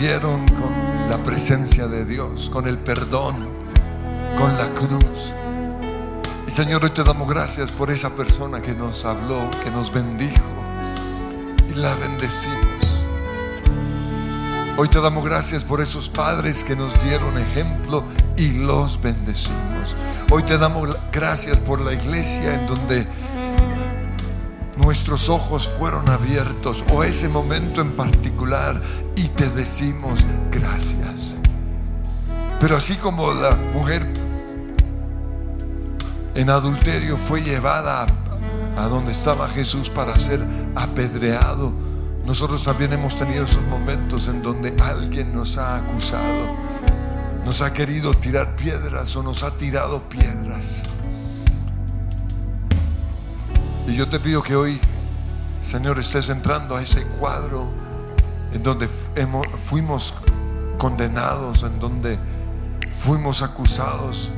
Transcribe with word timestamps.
con 0.00 1.10
la 1.10 1.22
presencia 1.22 1.86
de 1.86 2.06
Dios, 2.06 2.48
con 2.50 2.66
el 2.66 2.78
perdón, 2.78 3.50
con 4.38 4.56
la 4.56 4.72
cruz. 4.72 5.30
Y 6.48 6.50
Señor, 6.50 6.82
hoy 6.82 6.90
te 6.90 7.04
damos 7.04 7.28
gracias 7.28 7.70
por 7.70 7.90
esa 7.90 8.08
persona 8.16 8.62
que 8.62 8.72
nos 8.72 9.04
habló, 9.04 9.50
que 9.62 9.70
nos 9.70 9.92
bendijo. 9.92 10.40
Y 11.70 11.74
la 11.74 11.94
bendecimos. 11.96 13.04
Hoy 14.78 14.88
te 14.88 15.02
damos 15.02 15.22
gracias 15.22 15.64
por 15.64 15.82
esos 15.82 16.08
padres 16.08 16.64
que 16.64 16.74
nos 16.74 16.98
dieron 17.04 17.36
ejemplo 17.36 18.02
y 18.38 18.52
los 18.52 19.02
bendecimos. 19.02 19.94
Hoy 20.30 20.44
te 20.44 20.56
damos 20.56 20.96
gracias 21.12 21.60
por 21.60 21.82
la 21.82 21.92
iglesia 21.92 22.54
en 22.54 22.66
donde 22.66 23.06
nuestros 24.80 25.28
ojos 25.28 25.68
fueron 25.68 26.08
abiertos 26.08 26.84
o 26.92 27.04
ese 27.04 27.28
momento 27.28 27.80
en 27.80 27.92
particular 27.92 28.80
y 29.14 29.28
te 29.28 29.48
decimos 29.50 30.24
gracias. 30.50 31.36
Pero 32.58 32.76
así 32.76 32.96
como 32.96 33.32
la 33.32 33.56
mujer 33.56 34.06
en 36.34 36.50
adulterio 36.50 37.16
fue 37.16 37.42
llevada 37.42 38.06
a, 38.76 38.88
donde 38.88 39.12
estaba 39.12 39.48
Jesús 39.48 39.90
para 39.90 40.18
ser 40.18 40.40
apedreado, 40.74 41.72
nosotros 42.26 42.62
también 42.62 42.92
hemos 42.92 43.16
tenido 43.16 43.44
esos 43.44 43.62
momentos 43.64 44.28
en 44.28 44.42
donde 44.42 44.74
alguien 44.82 45.34
nos 45.34 45.58
ha 45.58 45.76
acusado, 45.76 46.56
nos 47.44 47.60
ha 47.62 47.72
querido 47.72 48.14
tirar 48.14 48.56
piedras 48.56 49.14
o 49.16 49.22
nos 49.22 49.42
ha 49.42 49.56
tirado 49.56 50.08
piedras. 50.08 50.82
Y 53.90 53.96
yo 53.96 54.08
te 54.08 54.20
pido 54.20 54.42
que 54.42 54.54
hoy, 54.54 54.78
Señor, 55.60 55.98
estés 55.98 56.28
entrando 56.28 56.76
a 56.76 56.82
ese 56.82 57.02
cuadro 57.18 57.68
en 58.52 58.62
donde 58.62 58.86
fu- 58.88 59.10
hemo- 59.16 59.48
fuimos 59.50 60.14
condenados, 60.78 61.62
en 61.64 61.78
donde 61.80 62.18
fuimos 62.94 63.42
acusados, 63.42 64.30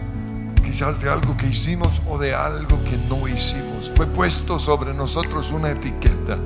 quizás 0.65 1.01
de 1.01 1.11
algo 1.11 1.37
que 1.37 1.49
hicimos 1.49 2.01
o 2.09 2.19
de 2.19 2.35
algo 2.35 2.83
que 2.85 2.97
no 3.09 3.29
hicimos. 3.29 3.91
Fue 3.95 4.07
puesto 4.07 4.59
sobre 4.59 4.95
nosotros 4.95 5.53
una 5.53 5.71
etiqueta. 5.71 6.39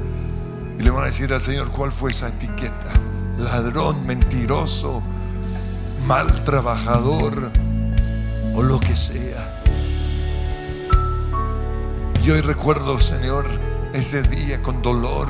Y 0.78 0.83
le 0.83 0.91
van 0.91 1.05
a 1.05 1.06
decir 1.06 1.33
al 1.33 1.41
Señor 1.41 1.71
cuál 1.71 1.93
fue 1.93 2.11
esa 2.11 2.28
etiqueta. 2.28 2.89
Ladrón, 3.39 4.06
mentiroso, 4.06 5.03
mal 6.06 6.45
trabajador 6.45 7.50
o 8.55 8.62
lo 8.62 8.78
que 8.81 8.95
sea. 8.97 9.25
Y 12.26 12.31
hoy 12.32 12.41
recuerdo, 12.41 12.98
Señor, 12.98 13.47
ese 13.92 14.20
día 14.20 14.60
con 14.60 14.82
dolor, 14.82 15.28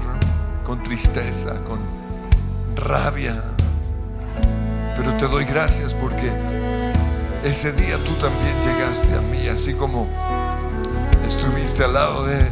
con 0.64 0.82
tristeza, 0.82 1.62
con 1.64 1.78
rabia. 2.74 3.42
Pero 4.96 5.12
te 5.18 5.28
doy 5.28 5.44
gracias 5.44 5.92
porque 5.92 6.32
ese 7.44 7.72
día 7.72 7.98
tú 8.02 8.14
también 8.14 8.58
llegaste 8.64 9.14
a 9.14 9.20
mí, 9.20 9.46
así 9.46 9.74
como 9.74 10.08
estuviste 11.26 11.84
al 11.84 11.92
lado 11.92 12.24
de, 12.24 12.48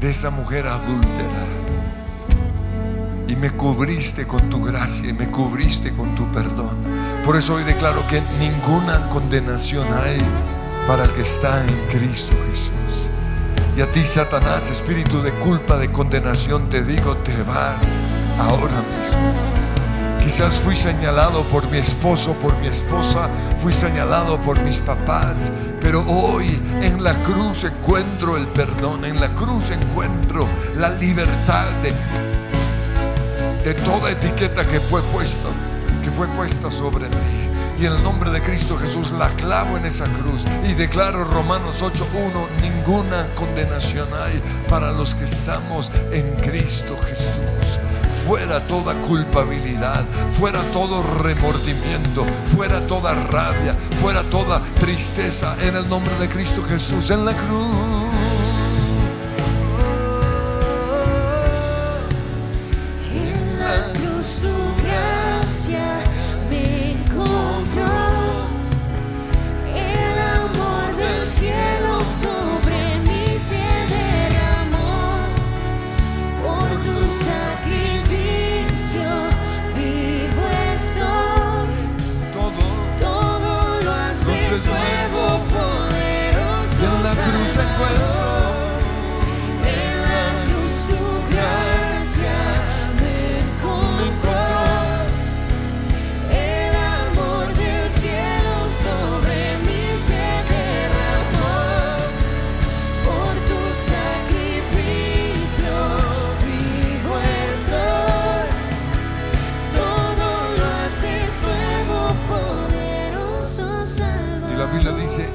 esa 0.00 0.30
mujer 0.30 0.66
adúltera. 0.66 1.44
Y 3.28 3.36
me 3.36 3.50
cubriste 3.50 4.26
con 4.26 4.48
tu 4.48 4.64
gracia 4.64 5.10
y 5.10 5.12
me 5.12 5.26
cubriste 5.26 5.92
con 5.92 6.14
tu 6.14 6.24
perdón. 6.32 6.74
Por 7.22 7.36
eso 7.36 7.56
hoy 7.56 7.64
declaro 7.64 8.02
que 8.08 8.22
ninguna 8.38 9.10
condenación 9.10 9.86
hay 9.92 10.16
para 10.86 11.04
el 11.04 11.10
que 11.10 11.20
está 11.20 11.62
en 11.62 11.88
Cristo 11.90 12.34
Jesús. 12.48 13.11
Y 13.74 13.80
a 13.80 13.90
ti, 13.90 14.04
Satanás, 14.04 14.70
espíritu 14.70 15.22
de 15.22 15.32
culpa, 15.32 15.78
de 15.78 15.90
condenación, 15.90 16.68
te 16.68 16.82
digo, 16.82 17.16
te 17.18 17.42
vas 17.42 18.00
ahora 18.38 18.82
mismo. 18.82 19.32
Quizás 20.22 20.60
fui 20.60 20.76
señalado 20.76 21.42
por 21.44 21.68
mi 21.70 21.78
esposo, 21.78 22.34
por 22.34 22.56
mi 22.58 22.66
esposa, 22.66 23.30
fui 23.58 23.72
señalado 23.72 24.38
por 24.40 24.60
mis 24.60 24.80
papás, 24.80 25.50
pero 25.80 26.04
hoy 26.06 26.60
en 26.82 27.02
la 27.02 27.14
cruz 27.22 27.64
encuentro 27.64 28.36
el 28.36 28.46
perdón, 28.48 29.06
en 29.06 29.18
la 29.18 29.28
cruz 29.30 29.70
encuentro 29.70 30.46
la 30.76 30.90
libertad 30.90 31.64
de, 31.82 31.94
de 33.64 33.74
toda 33.80 34.10
etiqueta 34.10 34.64
que 34.66 34.80
fue 34.80 35.00
puesta, 35.02 35.48
que 36.04 36.10
fue 36.10 36.28
puesta 36.28 36.70
sobre 36.70 37.08
mí. 37.08 37.51
Y 37.80 37.86
en 37.86 37.92
el 37.92 38.02
nombre 38.02 38.30
de 38.30 38.42
Cristo 38.42 38.76
Jesús 38.78 39.10
la 39.12 39.28
clavo 39.30 39.76
en 39.76 39.86
esa 39.86 40.04
cruz 40.04 40.44
y 40.68 40.74
declaro 40.74 41.24
Romanos 41.24 41.82
8:1, 41.82 42.48
ninguna 42.60 43.26
condenación 43.34 44.08
hay 44.14 44.40
para 44.68 44.92
los 44.92 45.14
que 45.14 45.24
estamos 45.24 45.90
en 46.12 46.30
Cristo 46.36 46.96
Jesús. 46.98 47.78
Fuera 48.26 48.60
toda 48.66 48.94
culpabilidad, 49.00 50.04
fuera 50.34 50.60
todo 50.72 51.02
remordimiento, 51.22 52.24
fuera 52.54 52.80
toda 52.86 53.14
rabia, 53.14 53.74
fuera 54.00 54.22
toda 54.24 54.60
tristeza 54.78 55.56
en 55.60 55.74
el 55.74 55.88
nombre 55.88 56.14
de 56.18 56.28
Cristo 56.28 56.62
Jesús 56.62 57.10
en 57.10 57.24
la 57.24 57.32
cruz. 57.32 58.11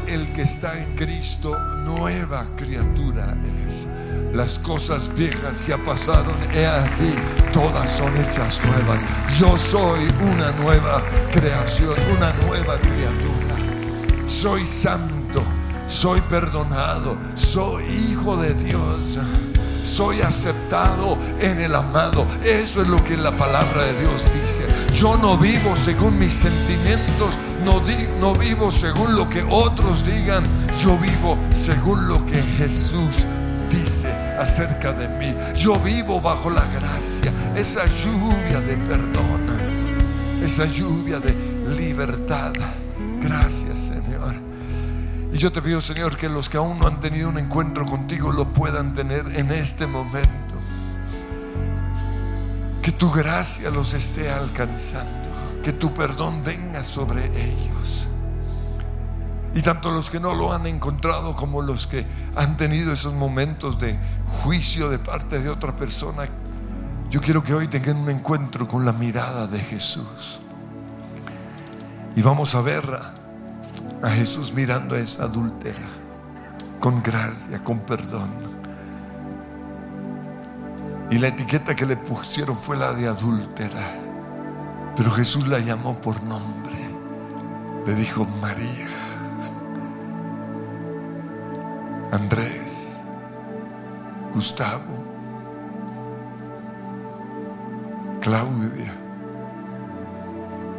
El 0.07 0.31
que 0.33 0.44
está 0.44 0.77
en 0.77 0.95
Cristo, 0.95 1.57
nueva 1.59 2.45
criatura 2.56 3.38
es. 3.68 3.88
Las 4.33 4.59
cosas 4.59 5.13
viejas 5.15 5.68
ya 5.68 5.77
pasaron, 5.77 6.36
he 6.54 6.65
aquí, 6.65 7.13
todas 7.51 7.89
son 7.89 8.15
hechas 8.18 8.59
nuevas. 8.65 9.01
Yo 9.38 9.57
soy 9.57 10.07
una 10.21 10.51
nueva 10.51 11.01
creación, 11.31 11.95
una 12.15 12.33
nueva 12.33 12.77
criatura. 12.80 14.25
Soy 14.25 14.65
santo, 14.65 15.42
soy 15.88 16.21
perdonado, 16.21 17.18
soy 17.36 17.83
hijo 17.86 18.38
de 18.38 18.54
Dios. 18.54 19.18
Soy 19.88 20.22
aceptado 20.22 21.18
en 21.39 21.60
el 21.60 21.74
amado. 21.74 22.25
Eso 22.44 22.81
es 22.81 22.88
lo 22.88 23.04
que 23.04 23.18
la 23.18 23.31
palabra 23.31 23.86
de 23.86 24.00
Dios 24.00 24.28
dice. 24.34 24.66
Yo 24.94 25.18
no 25.18 25.38
vivo 25.38 25.75
según 25.75 26.19
mis 26.19 26.34
sentimientos, 26.34 27.38
no, 28.19 28.34
vivo 28.34 28.72
según 28.72 29.16
lo 29.16 29.30
que 29.30 29.44
otros 29.50 30.06
digan, 30.06 30.44
yo 30.81 30.98
vivo 30.98 31.38
según 31.51 32.07
lo 32.07 32.25
que 32.25 32.42
Jesús 32.57 33.25
dice 33.69 34.10
acerca 34.39 34.94
de 34.94 35.07
mí. 35.07 35.36
Yo 35.56 35.75
vivo 35.80 36.22
bajo 36.22 36.50
la 36.50 36.66
gracia, 36.66 37.31
esa 37.56 37.86
lluvia 37.86 38.62
de 38.62 38.78
perdón, 38.78 40.42
esa 40.42 40.66
lluvia 40.66 41.19
de 41.19 41.36
libertad. 41.78 42.54
Gracias, 43.22 43.80
Señor. 43.80 44.46
Y 45.38 45.39
yo 45.39 45.51
te 45.51 45.62
pido, 45.62 45.80
Señor, 45.81 46.18
que 46.18 46.30
los 46.30 46.50
que 46.50 46.57
aún 46.57 46.80
no 46.80 46.88
han 46.88 47.00
tenido 47.00 47.30
un 47.30 47.38
encuentro 47.38 47.86
contigo 47.86 48.31
lo 48.31 48.45
puedan 48.54 48.95
tener 48.95 49.24
en 49.36 49.51
este 49.51 49.86
momento. 49.86 50.56
Que 52.81 52.92
tu 52.92 53.12
gracia 53.12 53.69
los 53.69 53.94
esté 53.94 54.31
alcanzando, 54.31 55.30
que 55.62 55.74
tu 55.74 55.94
perdón 55.94 56.44
venga 56.44 56.84
sobre 56.84 57.28
ellos. 57.28 58.07
Y 59.54 59.62
tanto 59.62 59.92
los 59.92 60.10
que 60.10 60.19
no 60.19 60.34
lo 60.34 60.51
han 60.51 60.66
encontrado 60.66 61.36
como 61.36 61.62
los 61.62 61.86
que 61.86 62.04
han 62.36 62.57
tenido 62.57 62.92
esos 62.92 63.13
momentos 63.13 63.80
de 63.80 63.95
juicio 64.42 64.90
de 64.90 64.98
parte 64.98 65.40
de 65.40 65.50
otra 65.50 65.75
persona, 65.75 66.28
yo 67.12 67.22
quiero 67.22 67.44
que 67.44 67.54
hoy 67.54 67.68
tengan 67.68 67.98
un 67.98 68.10
encuentro 68.10 68.68
con 68.68 68.86
la 68.86 68.92
mirada 68.92 69.45
de 69.45 69.60
Jesús. 69.60 70.42
Y 72.16 72.24
vamos 72.24 72.56
a 72.56 72.62
ver 72.62 73.17
a, 74.01 74.09
Jesús 74.09 74.53
mirando 74.53 74.95
a 74.95 74.99
esa 74.99 75.23
adúltera 75.23 75.85
con 76.79 77.01
gracia, 77.01 77.63
con 77.63 77.79
perdón. 77.79 78.29
Y 81.09 81.17
la 81.17 81.29
etiqueta 81.29 81.75
que 81.75 81.85
le 81.85 81.97
pusieron 81.97 82.55
fue 82.55 82.77
la 82.77 82.94
de 82.94 83.07
adúltera. 83.07 83.95
Pero 84.95 85.11
Jesús 85.11 85.47
la 85.47 85.59
llamó 85.59 85.95
por 85.99 86.21
nombre. 86.23 86.75
Le 87.85 87.95
dijo 87.95 88.27
María, 88.41 88.88
Andrés, 92.11 92.97
Gustavo, 94.33 95.05
Claudia. 98.21 98.94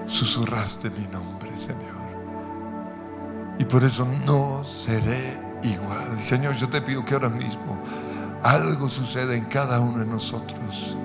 Susurraste 0.06 0.90
mi 0.90 1.06
nombre, 1.06 1.56
Señor. 1.56 1.87
Y 3.58 3.64
por 3.64 3.84
eso 3.84 4.06
no 4.24 4.64
seré 4.64 5.40
igual. 5.62 6.22
Señor, 6.22 6.54
yo 6.54 6.68
te 6.68 6.80
pido 6.80 7.04
que 7.04 7.14
ahora 7.14 7.28
mismo 7.28 7.82
algo 8.42 8.88
suceda 8.88 9.34
en 9.34 9.46
cada 9.46 9.80
uno 9.80 9.98
de 9.98 10.06
nosotros. 10.06 10.96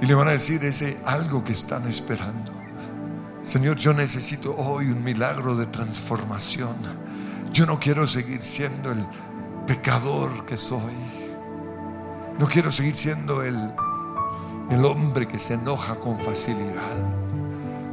Y 0.00 0.06
le 0.06 0.14
van 0.14 0.28
a 0.28 0.32
decir 0.32 0.64
ese 0.64 0.98
algo 1.04 1.44
que 1.44 1.52
están 1.52 1.86
esperando. 1.86 2.52
Señor, 3.42 3.76
yo 3.76 3.92
necesito 3.92 4.54
hoy 4.56 4.90
un 4.90 5.04
milagro 5.04 5.54
de 5.54 5.66
transformación. 5.66 6.76
Yo 7.52 7.66
no 7.66 7.78
quiero 7.78 8.06
seguir 8.06 8.42
siendo 8.42 8.92
el 8.92 9.06
pecador 9.66 10.44
que 10.46 10.56
soy. 10.56 10.94
No 12.38 12.46
quiero 12.46 12.70
seguir 12.70 12.96
siendo 12.96 13.42
el, 13.42 13.72
el 14.70 14.84
hombre 14.84 15.28
que 15.28 15.38
se 15.38 15.54
enoja 15.54 15.96
con 15.96 16.18
facilidad. 16.18 16.98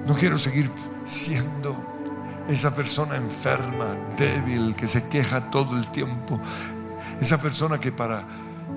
No 0.05 0.15
quiero 0.15 0.37
seguir 0.37 0.71
siendo 1.05 1.96
esa 2.47 2.73
persona 2.75 3.15
enferma, 3.15 3.97
débil, 4.17 4.75
que 4.75 4.87
se 4.87 5.07
queja 5.07 5.49
todo 5.51 5.75
el 5.77 5.87
tiempo. 5.89 6.39
Esa 7.19 7.41
persona 7.41 7.79
que 7.79 7.91
para 7.91 8.25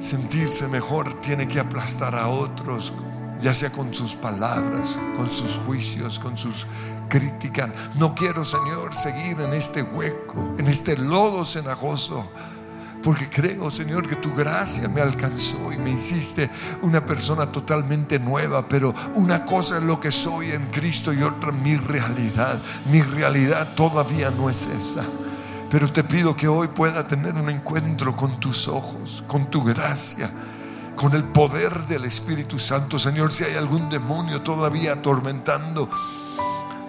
sentirse 0.00 0.66
mejor 0.66 1.20
tiene 1.20 1.46
que 1.46 1.60
aplastar 1.60 2.14
a 2.14 2.28
otros, 2.28 2.92
ya 3.40 3.54
sea 3.54 3.70
con 3.70 3.94
sus 3.94 4.14
palabras, 4.14 4.98
con 5.16 5.28
sus 5.28 5.58
juicios, 5.66 6.18
con 6.18 6.36
sus 6.36 6.66
críticas. 7.08 7.70
No 7.96 8.14
quiero, 8.14 8.44
Señor, 8.44 8.94
seguir 8.94 9.40
en 9.40 9.52
este 9.52 9.82
hueco, 9.82 10.56
en 10.58 10.66
este 10.66 10.96
lodo 10.96 11.44
cenagoso. 11.44 12.30
Porque 13.02 13.30
creo, 13.30 13.70
Señor, 13.70 14.06
que 14.06 14.16
tu 14.16 14.34
gracia 14.34 14.88
me 14.88 15.00
alcanzó 15.00 15.72
y 15.72 15.78
me 15.78 15.92
hiciste 15.92 16.50
una 16.82 17.04
persona 17.04 17.50
totalmente 17.50 18.18
nueva. 18.18 18.68
Pero 18.68 18.94
una 19.14 19.44
cosa 19.44 19.78
es 19.78 19.82
lo 19.82 19.98
que 19.98 20.12
soy 20.12 20.52
en 20.52 20.66
Cristo 20.66 21.12
y 21.12 21.22
otra 21.22 21.50
mi 21.50 21.76
realidad. 21.76 22.60
Mi 22.90 23.00
realidad 23.00 23.74
todavía 23.74 24.30
no 24.30 24.50
es 24.50 24.66
esa. 24.66 25.04
Pero 25.70 25.90
te 25.90 26.04
pido 26.04 26.36
que 26.36 26.48
hoy 26.48 26.68
pueda 26.68 27.06
tener 27.06 27.34
un 27.34 27.48
encuentro 27.48 28.14
con 28.16 28.38
tus 28.38 28.68
ojos, 28.68 29.24
con 29.26 29.46
tu 29.50 29.62
gracia, 29.62 30.30
con 30.96 31.14
el 31.14 31.24
poder 31.24 31.86
del 31.86 32.04
Espíritu 32.04 32.58
Santo. 32.58 32.98
Señor, 32.98 33.30
si 33.30 33.44
hay 33.44 33.54
algún 33.54 33.88
demonio 33.88 34.42
todavía 34.42 34.94
atormentando 34.94 35.88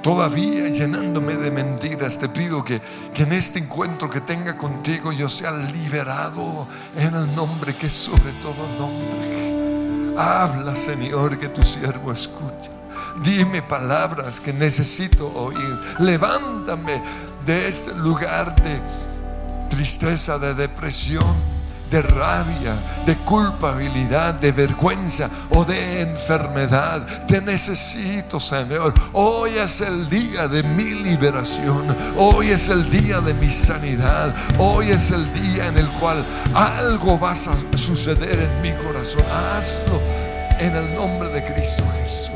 todavía 0.02 0.68
llenándome 0.70 1.36
de 1.36 1.52
mentiras, 1.52 2.18
te 2.18 2.28
pido 2.30 2.64
que, 2.64 2.82
que, 3.14 3.24
en 3.24 3.34
este 3.34 3.60
encuentro 3.60 4.10
que 4.10 4.22
tenga 4.22 4.58
contigo 4.58 5.12
yo 5.12 5.30
sea 5.30 5.52
liberado 5.52 6.68
en 6.98 7.14
el 7.14 7.36
nombre 7.36 7.76
que 7.76 7.88
es 7.88 7.94
sobre 7.94 8.32
todo 8.42 8.68
nombre. 8.78 10.16
Habla, 10.18 10.76
Señor, 10.76 11.38
que 11.38 11.48
tu 11.48 11.64
siervo 11.64 12.12
escucha. 12.12 12.72
Dime 13.24 13.62
palabras 13.62 14.40
que 14.40 14.52
necesito 14.52 15.28
oír. 15.28 15.80
Levántame 16.00 17.02
de 17.46 17.68
este 17.68 17.94
lugar 17.96 18.56
de 18.62 18.82
tristeza, 19.70 20.38
de 20.38 20.54
depresión 20.54 21.61
de 21.92 22.02
rabia, 22.02 22.76
de 23.06 23.18
culpabilidad, 23.18 24.36
de 24.36 24.54
vergüenza 24.54 25.30
o 25.50 25.66
de 25.66 26.02
enfermedad. 26.02 27.06
Te 27.28 27.42
necesito, 27.42 28.40
Señor. 28.40 28.94
Hoy 29.12 29.58
es 29.58 29.82
el 29.82 30.10
día 30.10 30.48
de 30.48 30.64
mi 30.64 31.04
liberación. 31.04 31.96
Hoy 32.18 32.52
es 32.52 32.70
el 32.70 32.90
día 32.90 33.20
de 33.20 33.34
mi 33.34 33.50
sanidad. 33.50 34.34
Hoy 34.58 34.90
es 34.90 35.12
el 35.12 35.32
día 35.34 35.68
en 35.68 35.78
el 35.78 35.88
cual 36.00 36.24
algo 36.54 37.20
va 37.20 37.32
a 37.32 37.78
suceder 37.78 38.40
en 38.40 38.62
mi 38.62 38.72
corazón. 38.84 39.24
Hazlo 39.30 40.00
en 40.60 40.74
el 40.74 40.96
nombre 40.96 41.28
de 41.28 41.44
Cristo 41.44 41.84
Jesús. 42.00 42.32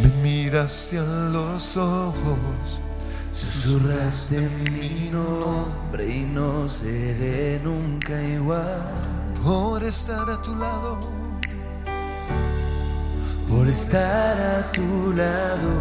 Me 0.00 0.08
miraste 0.22 0.98
a 0.98 1.02
los 1.02 1.76
ojos. 1.76 2.80
Susurraste 3.40 4.50
mi 4.70 5.08
nombre 5.10 6.06
y 6.14 6.24
no 6.24 6.68
seré 6.68 7.58
nunca 7.64 8.22
igual. 8.22 8.82
Por 9.42 9.82
estar 9.82 10.28
a 10.28 10.42
tu 10.42 10.54
lado, 10.56 11.00
por 13.48 13.66
estar 13.66 14.38
a 14.38 14.70
tu 14.72 15.14
lado, 15.14 15.72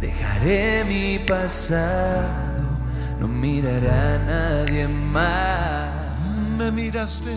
dejaré 0.00 0.84
mi 0.84 1.18
pasado, 1.18 2.62
no 3.18 3.26
miraré 3.26 3.90
a 3.90 4.18
nadie 4.18 4.86
más. 4.86 6.16
me 6.56 6.70
miraste, 6.70 7.34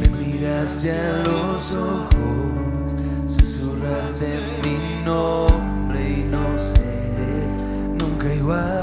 Me 0.00 0.08
miraste 0.10 0.92
a 0.92 1.24
los 1.24 1.74
ojos, 1.74 2.94
susurraste 3.26 4.28
mi 4.62 5.04
nombre 5.04 5.65
igual. 8.46 8.80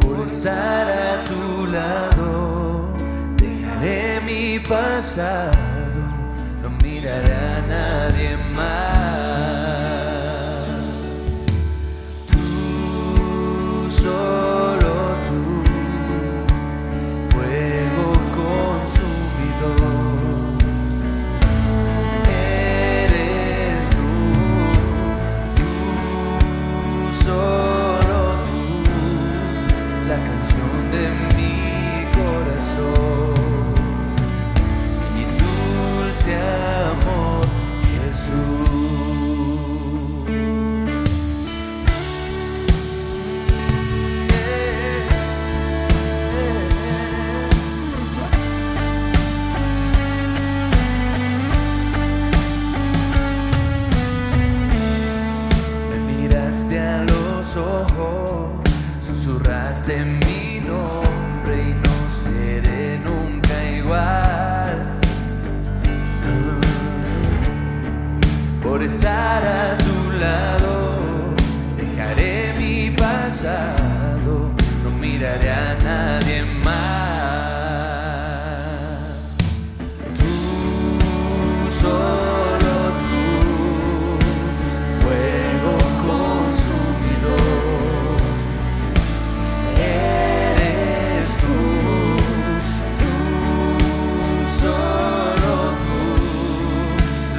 Por 0.00 0.26
estar 0.26 0.86
a 0.88 1.24
tu 1.24 1.66
lado, 1.66 2.94
dejaré 3.36 4.20
mi 4.24 4.58
pasado, 4.60 5.52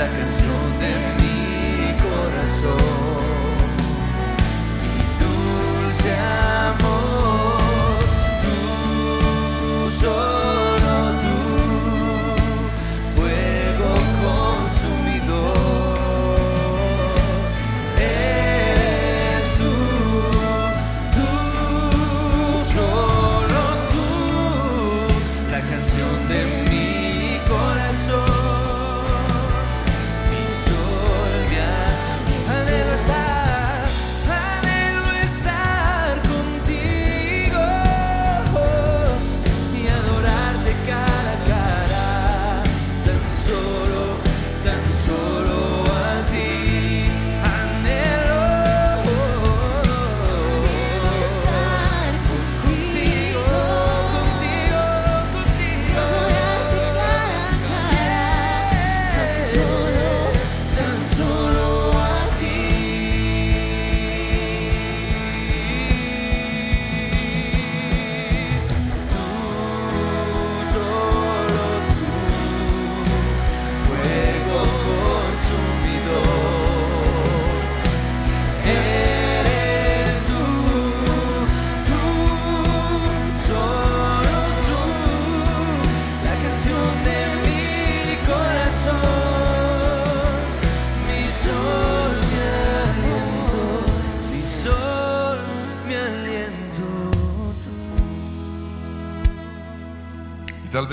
la 0.06 0.12
canción 0.20 0.80
de 0.84 0.94
mi 1.20 1.40
corazón, 2.06 2.78
mi 4.82 4.98
dulce 5.22 6.12
amor, 6.70 7.58
tú, 8.42 9.92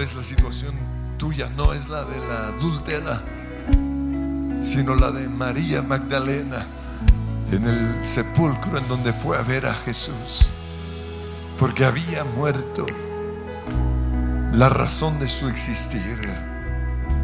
vez 0.02 0.16
la 0.16 0.22
situación 0.24 0.74
tuya 1.16 1.48
no 1.56 1.72
es 1.72 1.88
la 1.88 2.02
de 2.02 2.18
la 2.26 2.48
adúltera, 2.48 3.22
sino 4.64 4.96
la 4.96 5.12
de 5.12 5.28
María 5.28 5.80
Magdalena 5.80 6.66
en 7.52 7.64
el 7.68 8.04
sepulcro 8.04 8.78
en 8.78 8.88
donde 8.88 9.12
fue 9.12 9.38
a 9.38 9.42
ver 9.42 9.64
a 9.64 9.72
Jesús. 9.72 10.50
Porque 11.56 11.84
había 11.84 12.24
muerto 12.24 12.84
la 14.52 14.68
razón 14.68 15.20
de 15.20 15.28
su 15.28 15.46
existir, 15.46 16.18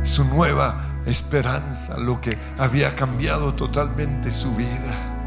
su 0.05 0.25
nueva 0.25 1.01
esperanza, 1.05 1.99
lo 1.99 2.21
que 2.21 2.39
había 2.59 2.95
cambiado 2.95 3.55
totalmente 3.55 4.31
su 4.31 4.55
vida. 4.55 5.19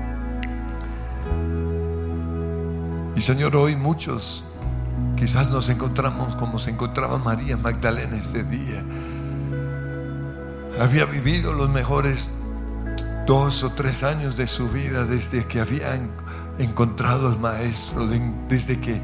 Y 3.14 3.20
Señor, 3.20 3.58
hoy 3.58 3.76
muchos 3.76 4.46
quizás 5.16 5.50
nos 5.52 5.70
encontramos 5.70 6.36
como 6.36 6.60
se 6.60 6.72
encontraba 6.72 7.18
María 7.18 7.58
Magdalena 7.58 8.18
ese 8.18 8.44
día. 8.44 8.84
Había 10.80 11.06
vivido 11.06 11.54
los 11.54 11.70
mejores 11.70 12.32
dos 13.28 13.64
o 13.64 13.72
tres 13.72 14.04
años 14.04 14.36
de 14.38 14.48
su 14.48 14.70
vida 14.70 15.06
desde 15.06 15.46
que 15.46 15.60
había 15.60 15.96
en- 15.96 16.10
encontrado 16.58 17.28
al 17.28 17.40
Maestro, 17.40 18.08
de- 18.08 18.22
desde 18.48 18.80
que 18.80 19.00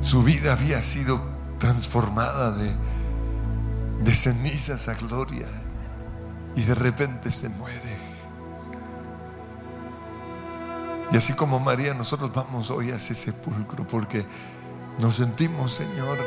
su 0.00 0.22
vida 0.22 0.52
había 0.54 0.80
sido 0.82 1.20
transformada 1.58 2.52
de, 2.52 2.70
de 4.02 4.14
cenizas 4.14 4.88
a 4.88 4.94
gloria 4.94 5.46
y 6.56 6.62
de 6.62 6.74
repente 6.74 7.30
se 7.30 7.48
muere. 7.50 8.09
Y 11.12 11.16
así 11.16 11.32
como 11.32 11.58
María, 11.58 11.92
nosotros 11.92 12.30
vamos 12.32 12.70
hoy 12.70 12.90
a 12.90 12.96
ese 12.96 13.14
sepulcro 13.14 13.86
porque 13.86 14.24
nos 14.98 15.16
sentimos, 15.16 15.72
Señor, 15.72 16.18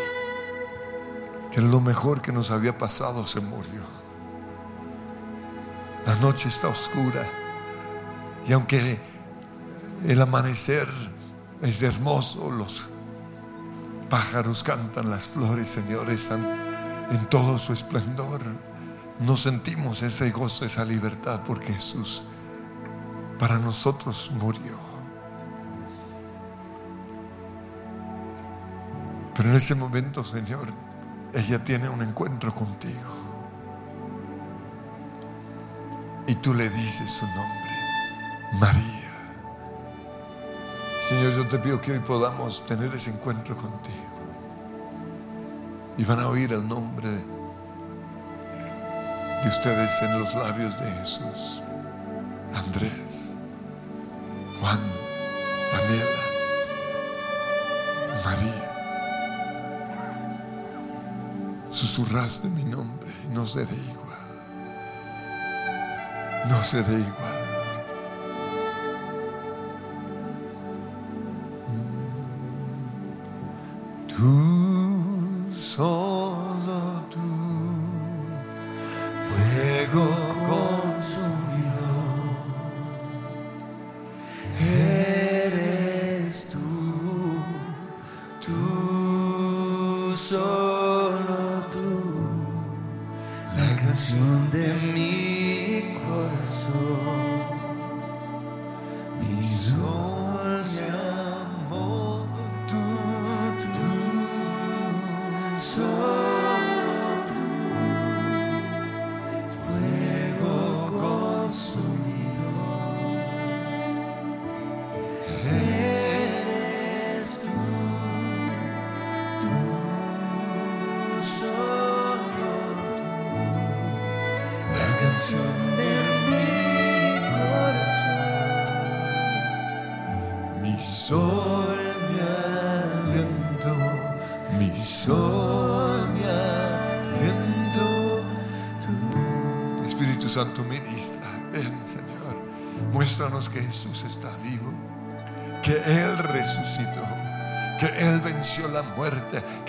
que 1.52 1.62
lo 1.62 1.80
mejor 1.80 2.22
que 2.22 2.34
nos 2.34 2.52
había 2.52 2.78
pasado 2.78 3.26
se 3.26 3.40
murió. 3.40 3.82
La 6.06 6.16
noche 6.16 6.50
está 6.50 6.68
oscura 6.68 7.26
y 8.46 8.52
aunque 8.52 9.00
el 10.06 10.22
amanecer 10.22 10.88
es 11.62 11.82
hermoso, 11.82 12.52
los 12.52 12.88
pájaros 14.10 14.64
cantan, 14.64 15.10
las 15.10 15.30
flores, 15.30 15.70
Señor, 15.70 16.10
están 16.10 16.46
en 17.10 17.26
todo 17.30 17.58
su 17.58 17.72
esplendor. 17.72 18.42
No 19.20 19.38
sentimos 19.38 20.02
ese 20.02 20.30
gozo, 20.32 20.66
esa 20.66 20.84
libertad 20.84 21.40
porque 21.48 21.72
Jesús 21.72 22.24
para 23.44 23.60
nosotros 23.60 24.32
murió. 24.40 24.78
Pero 29.36 29.50
en 29.50 29.56
ese 29.58 29.76
momento, 29.76 30.24
Señor, 30.24 30.68
ella 31.34 31.62
tiene 31.62 31.90
un 31.90 32.02
encuentro 32.02 32.56
contigo. 32.56 33.12
Y 36.26 36.36
tú 36.36 36.54
le 36.54 36.70
dices 36.70 37.12
su 37.12 37.26
nombre, 37.26 37.76
María. 38.62 39.12
Señor, 41.02 41.34
yo 41.34 41.46
te 41.46 41.60
pido 41.60 41.82
que 41.82 41.92
hoy 41.92 42.00
podamos 42.00 42.66
tener 42.66 42.96
ese 42.96 43.12
encuentro 43.12 43.58
contigo. 43.58 43.98
Y 45.98 46.06
van 46.06 46.22
a 46.22 46.30
oír 46.30 46.54
el 46.54 46.66
nombre 46.66 47.10
de 47.10 47.26
ustedes 49.50 50.02
en 50.02 50.18
los 50.18 50.34
labios 50.34 50.80
de 50.80 50.90
Jesús. 50.92 51.62
Andrés, 52.54 53.33
Juan, 54.64 54.80
Daniela, 55.74 56.24
María. 58.24 58.72
Susurraste 61.70 62.48
mi 62.48 62.64
nombre 62.64 63.12
y 63.26 63.34
no 63.36 63.46
seré 63.46 63.76
igual. 63.76 64.24
No 66.48 66.64
seré 66.64 66.94
igual. 66.94 67.43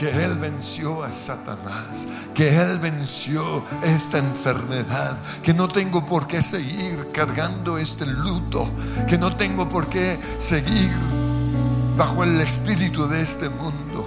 Que 0.05 0.23
Él 0.23 0.37
venció 0.37 1.03
a 1.03 1.11
Satanás, 1.11 2.07
que 2.35 2.55
Él 2.55 2.79
venció 2.79 3.65
esta 3.83 4.19
enfermedad, 4.19 5.17
que 5.43 5.55
no 5.55 5.67
tengo 5.67 6.05
por 6.05 6.27
qué 6.27 6.43
seguir 6.43 7.09
cargando 7.11 7.79
este 7.79 8.05
luto, 8.05 8.71
que 9.09 9.17
no 9.17 9.35
tengo 9.35 9.67
por 9.67 9.87
qué 9.89 10.19
seguir 10.39 10.91
bajo 11.97 12.23
el 12.23 12.39
espíritu 12.39 13.09
de 13.09 13.23
este 13.23 13.49
mundo, 13.49 14.07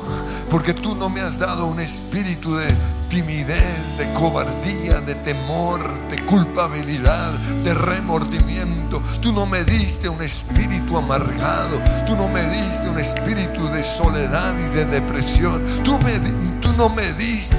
porque 0.51 0.75
tú 0.75 0.93
no 0.93 1.09
me 1.09 1.21
has 1.21 1.39
dado 1.39 1.65
un 1.65 1.79
espíritu 1.79 2.55
de 2.55 2.67
timidez, 3.09 3.97
de 3.97 4.11
cobardía, 4.13 4.99
de 5.01 5.15
temor, 5.15 5.81
de 6.09 6.17
culpabilidad, 6.25 7.31
de 7.63 7.73
remordimiento. 7.73 9.01
Tú 9.21 9.31
no 9.31 9.45
me 9.45 9.63
diste 9.63 10.09
un 10.09 10.21
espíritu 10.21 10.97
amargado, 10.97 11.81
tú 12.05 12.15
no 12.15 12.27
me 12.27 12.43
diste 12.49 12.89
un 12.89 12.99
espíritu 12.99 13.67
de 13.67 13.83
soledad 13.83 14.53
y 14.57 14.75
de 14.75 14.85
depresión. 14.85 15.63
Tú, 15.83 15.97
me, 15.99 16.13
tú 16.59 16.73
no 16.77 16.89
me 16.89 17.13
diste 17.13 17.57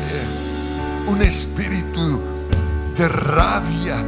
un 1.07 1.23
espíritu 1.23 2.23
de 2.97 3.09
rabia, 3.09 4.05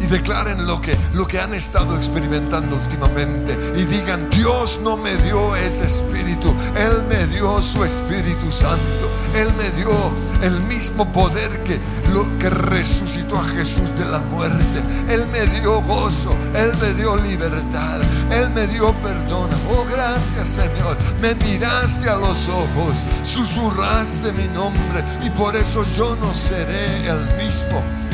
y 0.00 0.06
declaren 0.06 0.66
lo 0.66 0.80
que, 0.80 0.96
lo 1.12 1.26
que 1.26 1.38
han 1.38 1.54
estado 1.54 1.96
experimentando 1.96 2.76
últimamente 2.76 3.56
y 3.76 3.84
digan, 3.84 4.28
Dios 4.30 4.80
no 4.82 4.96
me 4.96 5.14
dio 5.16 5.54
ese 5.56 5.86
espíritu, 5.86 6.54
Él 6.76 7.04
me 7.08 7.26
dio 7.26 7.60
su 7.62 7.84
Espíritu 7.84 8.50
Santo, 8.50 9.08
Él 9.34 9.48
me 9.54 9.70
dio 9.70 9.90
el 10.42 10.60
mismo 10.62 11.12
poder 11.12 11.62
que, 11.64 11.78
lo, 12.12 12.26
que 12.38 12.48
resucitó 12.50 13.38
a 13.38 13.44
Jesús 13.44 13.94
de 13.98 14.06
la 14.06 14.18
muerte, 14.18 14.82
Él 15.08 15.26
me 15.26 15.46
dio 15.60 15.82
gozo, 15.82 16.34
Él 16.54 16.72
me 16.80 16.94
dio 16.94 17.16
libertad, 17.16 18.00
Él 18.30 18.50
me 18.50 18.66
dio 18.66 18.94
perdón. 18.94 19.50
Oh, 19.70 19.84
gracias 19.84 20.48
Señor, 20.48 20.96
me 21.20 21.34
miraste 21.34 22.08
a 22.08 22.16
los 22.16 22.48
ojos, 22.48 22.94
susurraste 23.22 24.32
mi 24.32 24.48
nombre 24.48 25.04
y 25.22 25.30
por 25.30 25.54
eso 25.56 25.84
yo 25.96 26.16
no 26.16 26.32
seré 26.32 27.08
el 27.08 27.24
mismo. 27.36 28.09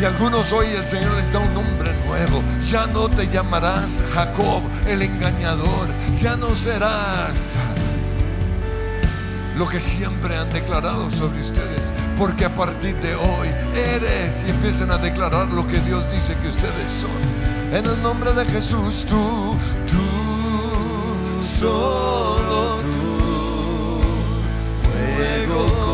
Y 0.00 0.04
algunos 0.04 0.52
hoy 0.52 0.66
el 0.76 0.84
Señor 0.84 1.14
les 1.14 1.32
da 1.32 1.38
un 1.38 1.54
nombre 1.54 1.92
nuevo. 2.06 2.42
Ya 2.68 2.86
no 2.86 3.08
te 3.08 3.28
llamarás 3.28 4.02
Jacob 4.12 4.62
el 4.88 5.02
engañador. 5.02 5.88
Ya 6.20 6.36
no 6.36 6.54
serás 6.54 7.56
lo 9.56 9.68
que 9.68 9.78
siempre 9.78 10.36
han 10.36 10.52
declarado 10.52 11.10
sobre 11.10 11.40
ustedes. 11.40 11.94
Porque 12.18 12.44
a 12.44 12.54
partir 12.54 12.96
de 13.00 13.14
hoy 13.14 13.48
eres 13.74 14.44
y 14.44 14.50
empiezan 14.50 14.90
a 14.90 14.98
declarar 14.98 15.52
lo 15.52 15.66
que 15.66 15.78
Dios 15.80 16.10
dice 16.10 16.34
que 16.36 16.48
ustedes 16.48 16.90
son. 16.90 17.10
En 17.72 17.86
el 17.86 18.02
nombre 18.02 18.32
de 18.32 18.44
Jesús, 18.46 19.06
tú, 19.08 19.56
tú, 19.88 21.42
solo 21.42 22.78
tú, 22.78 24.00
fuego 24.90 25.93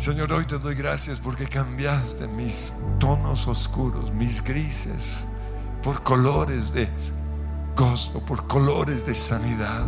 Señor, 0.00 0.32
hoy 0.32 0.46
te 0.46 0.58
doy 0.58 0.74
gracias 0.74 1.20
porque 1.20 1.46
cambiaste 1.46 2.26
mis 2.26 2.72
tonos 2.98 3.46
oscuros, 3.46 4.10
mis 4.14 4.42
grises, 4.42 5.26
por 5.82 6.02
colores 6.02 6.72
de 6.72 6.88
gozo, 7.76 8.18
por 8.24 8.46
colores 8.46 9.04
de 9.04 9.14
sanidad, 9.14 9.84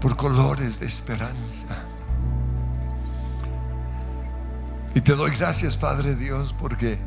por 0.00 0.14
colores 0.14 0.78
de 0.78 0.86
esperanza. 0.86 1.66
Y 4.94 5.00
te 5.00 5.16
doy 5.16 5.32
gracias, 5.32 5.76
Padre 5.76 6.14
Dios, 6.14 6.54
porque 6.56 7.00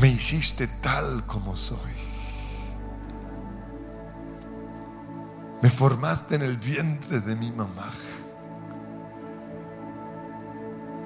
me 0.00 0.08
hiciste 0.08 0.66
tal 0.66 1.24
como 1.24 1.54
soy. 1.54 1.78
Me 5.62 5.70
formaste 5.70 6.34
en 6.34 6.42
el 6.42 6.56
vientre 6.56 7.20
de 7.20 7.36
mi 7.36 7.52
mamá. 7.52 7.90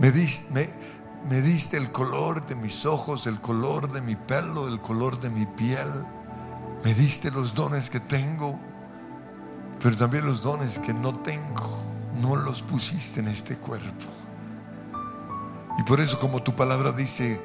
Me, 0.02 0.10
dis- 0.12 0.50
me- 0.50 0.68
me 1.30 1.40
diste 1.40 1.76
el 1.76 1.92
color 1.92 2.44
de 2.46 2.56
mis 2.56 2.84
ojos, 2.84 3.26
el 3.28 3.40
color 3.40 3.90
de 3.92 4.00
mi 4.02 4.16
pelo, 4.16 4.66
el 4.66 4.80
color 4.80 5.20
de 5.20 5.30
mi 5.30 5.46
piel. 5.46 5.88
Me 6.84 6.92
diste 6.92 7.30
los 7.30 7.54
dones 7.54 7.88
que 7.88 8.00
tengo, 8.00 8.58
pero 9.80 9.96
también 9.96 10.26
los 10.26 10.42
dones 10.42 10.78
que 10.80 10.92
no 10.92 11.14
tengo. 11.20 11.80
No 12.20 12.34
los 12.36 12.62
pusiste 12.62 13.20
en 13.20 13.28
este 13.28 13.56
cuerpo. 13.56 14.06
Y 15.78 15.82
por 15.84 16.00
eso 16.00 16.18
como 16.18 16.42
tu 16.42 16.54
palabra 16.54 16.90
dice, 16.92 17.40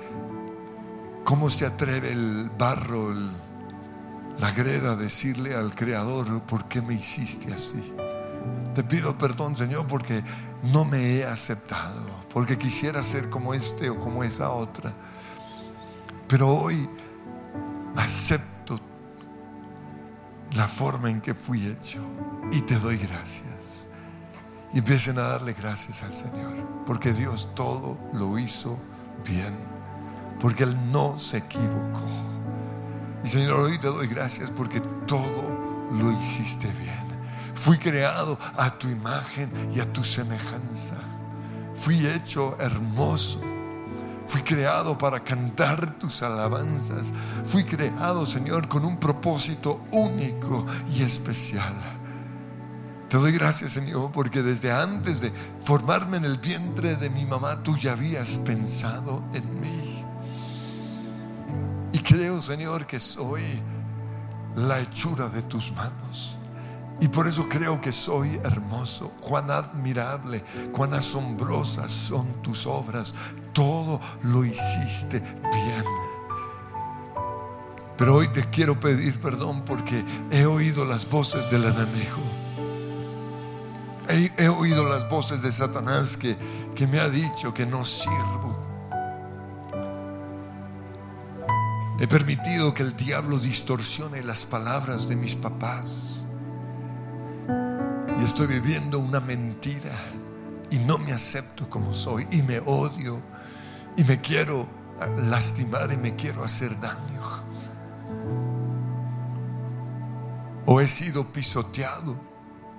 ¿cómo 1.23 1.49
se 1.51 1.65
atreve 1.67 2.11
el 2.11 2.49
barro, 2.57 3.13
la 4.39 4.51
greda 4.51 4.93
a 4.93 4.95
decirle 4.95 5.55
al 5.55 5.73
Creador, 5.75 6.41
¿por 6.41 6.65
qué 6.65 6.81
me 6.81 6.95
hiciste 6.95 7.53
así? 7.53 7.93
Te 8.75 8.83
pido 8.83 9.17
perdón, 9.17 9.55
Señor, 9.55 9.87
porque 9.87 10.23
no 10.73 10.83
me 10.83 11.17
he 11.17 11.25
aceptado, 11.25 12.01
porque 12.37 12.55
quisiera 12.55 13.01
ser 13.01 13.31
como 13.31 13.55
este 13.55 13.89
o 13.89 13.99
como 13.99 14.23
esa 14.23 14.51
otra. 14.51 14.93
Pero 16.27 16.47
hoy 16.49 16.87
acepto 17.95 18.79
la 20.51 20.67
forma 20.67 21.09
en 21.09 21.19
que 21.19 21.33
fui 21.33 21.65
hecho 21.65 21.97
y 22.51 22.61
te 22.61 22.75
doy 22.77 22.97
gracias. 22.97 23.87
Y 24.71 24.77
empiecen 24.77 25.17
a 25.17 25.23
darle 25.23 25.53
gracias 25.53 26.03
al 26.03 26.13
Señor, 26.13 26.83
porque 26.85 27.11
Dios 27.11 27.49
todo 27.55 27.97
lo 28.13 28.37
hizo 28.37 28.77
bien, 29.25 29.57
porque 30.39 30.65
Él 30.65 30.91
no 30.91 31.17
se 31.17 31.37
equivocó. 31.37 32.05
Y 33.23 33.29
Señor, 33.29 33.61
hoy 33.61 33.79
te 33.79 33.87
doy 33.87 34.05
gracias 34.05 34.51
porque 34.51 34.79
todo 35.07 35.89
lo 35.91 36.11
hiciste 36.11 36.67
bien. 36.67 37.07
Fui 37.55 37.79
creado 37.79 38.37
a 38.55 38.77
tu 38.77 38.89
imagen 38.89 39.51
y 39.73 39.79
a 39.79 39.91
tu 39.91 40.03
semejanza. 40.03 40.97
Fui 41.77 42.05
hecho 42.05 42.57
hermoso. 42.59 43.39
Fui 44.25 44.41
creado 44.41 44.97
para 44.97 45.23
cantar 45.23 45.97
tus 45.97 46.21
alabanzas. 46.21 47.13
Fui 47.45 47.63
creado, 47.63 48.25
Señor, 48.25 48.67
con 48.67 48.83
un 48.83 48.99
propósito 48.99 49.81
único 49.91 50.65
y 50.93 51.03
especial. 51.03 51.73
Te 53.09 53.17
doy 53.17 53.31
gracias, 53.31 53.71
Señor, 53.71 54.11
porque 54.11 54.43
desde 54.43 54.69
antes 54.69 55.21
de 55.21 55.31
formarme 55.63 56.17
en 56.17 56.25
el 56.25 56.39
vientre 56.39 56.97
de 56.97 57.09
mi 57.09 57.25
mamá, 57.25 57.63
tú 57.63 57.77
ya 57.77 57.93
habías 57.93 58.37
pensado 58.39 59.23
en 59.33 59.61
mí. 59.61 60.03
Y 61.93 61.99
creo, 61.99 62.41
Señor, 62.41 62.85
que 62.85 62.99
soy 62.99 63.43
la 64.55 64.81
hechura 64.81 65.29
de 65.29 65.41
tus 65.43 65.71
manos. 65.71 66.36
Y 66.99 67.07
por 67.09 67.27
eso 67.27 67.47
creo 67.47 67.79
que 67.79 67.91
soy 67.91 68.39
hermoso. 68.43 69.11
Cuán 69.21 69.51
admirable, 69.51 70.43
cuán 70.71 70.93
asombrosas 70.93 71.91
son 71.91 72.41
tus 72.41 72.65
obras. 72.65 73.13
Todo 73.53 73.99
lo 74.23 74.43
hiciste 74.43 75.19
bien. 75.19 75.83
Pero 77.97 78.15
hoy 78.15 78.27
te 78.29 78.43
quiero 78.49 78.79
pedir 78.79 79.19
perdón 79.19 79.63
porque 79.65 80.03
he 80.31 80.45
oído 80.45 80.85
las 80.85 81.09
voces 81.09 81.49
del 81.49 81.65
enemigo. 81.65 82.21
He, 84.09 84.31
he 84.37 84.47
oído 84.49 84.87
las 84.87 85.09
voces 85.09 85.41
de 85.41 85.51
Satanás 85.51 86.17
que, 86.17 86.37
que 86.75 86.87
me 86.87 86.99
ha 86.99 87.09
dicho 87.09 87.53
que 87.53 87.65
no 87.65 87.83
sirvo. 87.85 88.65
He 91.99 92.07
permitido 92.07 92.75
que 92.75 92.83
el 92.83 92.95
diablo 92.95 93.39
distorsione 93.39 94.21
las 94.23 94.45
palabras 94.45 95.09
de 95.09 95.15
mis 95.15 95.35
papás. 95.35 96.16
Y 98.19 98.23
estoy 98.23 98.47
viviendo 98.47 98.99
una 98.99 99.19
mentira. 99.19 99.95
Y 100.69 100.79
no 100.79 100.97
me 100.97 101.13
acepto 101.13 101.69
como 101.69 101.93
soy. 101.93 102.27
Y 102.31 102.41
me 102.41 102.59
odio. 102.59 103.21
Y 103.95 104.03
me 104.03 104.19
quiero 104.21 104.67
lastimar 105.29 105.91
y 105.91 105.97
me 105.97 106.15
quiero 106.15 106.43
hacer 106.43 106.79
daño. 106.79 107.21
O 110.65 110.81
he 110.81 110.87
sido 110.87 111.31
pisoteado 111.31 112.17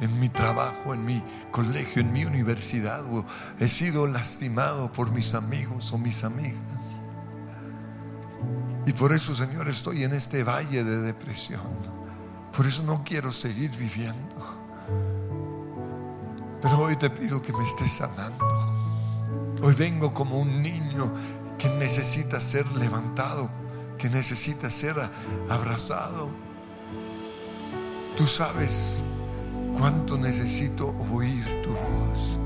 en 0.01 0.21
mi 0.21 0.29
trabajo, 0.29 0.93
en 0.93 1.05
mi 1.05 1.25
colegio, 1.51 2.03
en 2.03 2.13
mi 2.13 2.25
universidad. 2.25 3.05
O 3.05 3.25
he 3.59 3.69
sido 3.69 4.07
lastimado 4.07 4.93
por 4.93 5.11
mis 5.13 5.35
amigos 5.35 5.93
o 5.93 5.99
mis 5.99 6.25
amigas. 6.25 7.01
Y 8.87 8.93
por 8.93 9.13
eso, 9.13 9.35
Señor, 9.35 9.69
estoy 9.69 10.05
en 10.05 10.15
este 10.15 10.43
valle 10.45 10.83
de 10.83 11.01
depresión. 11.01 11.61
Por 12.57 12.67
eso 12.67 12.83
no 12.83 13.05
quiero 13.05 13.31
seguir 13.33 13.71
viviendo. 13.77 14.68
Pero 16.61 16.79
hoy 16.79 16.97
te 16.97 17.09
pido 17.09 17.41
que 17.41 17.53
me 17.53 17.65
estés 17.65 17.93
sanando. 17.93 18.45
Hoy 19.63 19.75
vengo 19.75 20.13
como 20.13 20.39
un 20.39 20.61
niño 20.63 21.13
que 21.57 21.69
necesita 21.69 22.41
ser 22.41 22.71
levantado, 22.73 23.51
que 23.97 24.09
necesita 24.09 24.71
ser 24.71 24.97
abrazado. 25.49 26.31
Tú 28.17 28.27
sabes 28.27 29.03
cuánto 29.79 30.19
necesito 30.19 30.95
oír 31.13 31.45
tu 31.63 31.71
voz. 31.71 32.39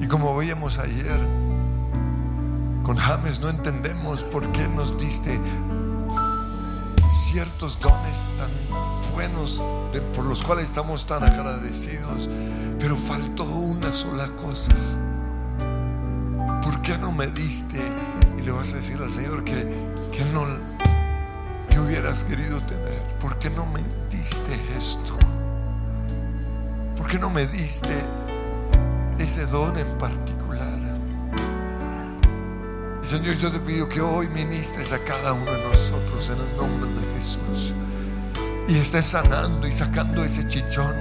Y 0.00 0.06
como 0.06 0.36
veíamos 0.36 0.78
ayer, 0.78 1.20
con 2.82 2.96
James 2.96 3.40
no 3.40 3.48
entendemos 3.48 4.22
por 4.24 4.46
qué 4.52 4.68
nos 4.68 4.98
diste 4.98 5.40
ciertos 7.34 7.80
dones 7.80 8.24
tan 8.38 9.12
buenos 9.12 9.60
por 10.14 10.24
los 10.24 10.44
cuales 10.44 10.66
estamos 10.66 11.04
tan 11.04 11.24
agradecidos, 11.24 12.28
pero 12.78 12.94
faltó 12.94 13.42
una 13.42 13.92
sola 13.92 14.28
cosa. 14.36 14.70
¿Por 16.62 16.80
qué 16.80 16.96
no 16.96 17.10
me 17.10 17.26
diste? 17.26 17.80
Y 18.38 18.42
le 18.42 18.52
vas 18.52 18.72
a 18.72 18.76
decir 18.76 18.98
al 19.02 19.10
Señor 19.10 19.42
que, 19.42 19.54
que 20.12 20.24
no 20.32 20.46
que 21.68 21.80
hubieras 21.80 22.22
querido 22.22 22.60
tener. 22.60 23.02
¿Por 23.18 23.36
qué 23.40 23.50
no 23.50 23.66
me 23.66 23.80
diste 24.08 24.54
esto? 24.78 25.14
¿Por 26.96 27.08
qué 27.08 27.18
no 27.18 27.30
me 27.30 27.48
diste 27.48 27.96
ese 29.18 29.44
don 29.46 29.76
en 29.76 29.88
particular? 29.98 30.43
Señor, 33.04 33.36
yo 33.36 33.50
te 33.50 33.58
pido 33.58 33.86
que 33.86 34.00
hoy 34.00 34.28
ministres 34.28 34.94
a 34.94 34.98
cada 34.98 35.34
uno 35.34 35.52
de 35.52 35.62
nosotros 35.62 36.30
en 36.30 36.40
el 36.40 36.56
nombre 36.56 36.88
de 36.88 37.14
Jesús. 37.14 37.74
Y 38.66 38.78
estés 38.78 39.04
sanando 39.04 39.66
y 39.66 39.72
sacando 39.72 40.24
ese 40.24 40.48
chichón. 40.48 40.94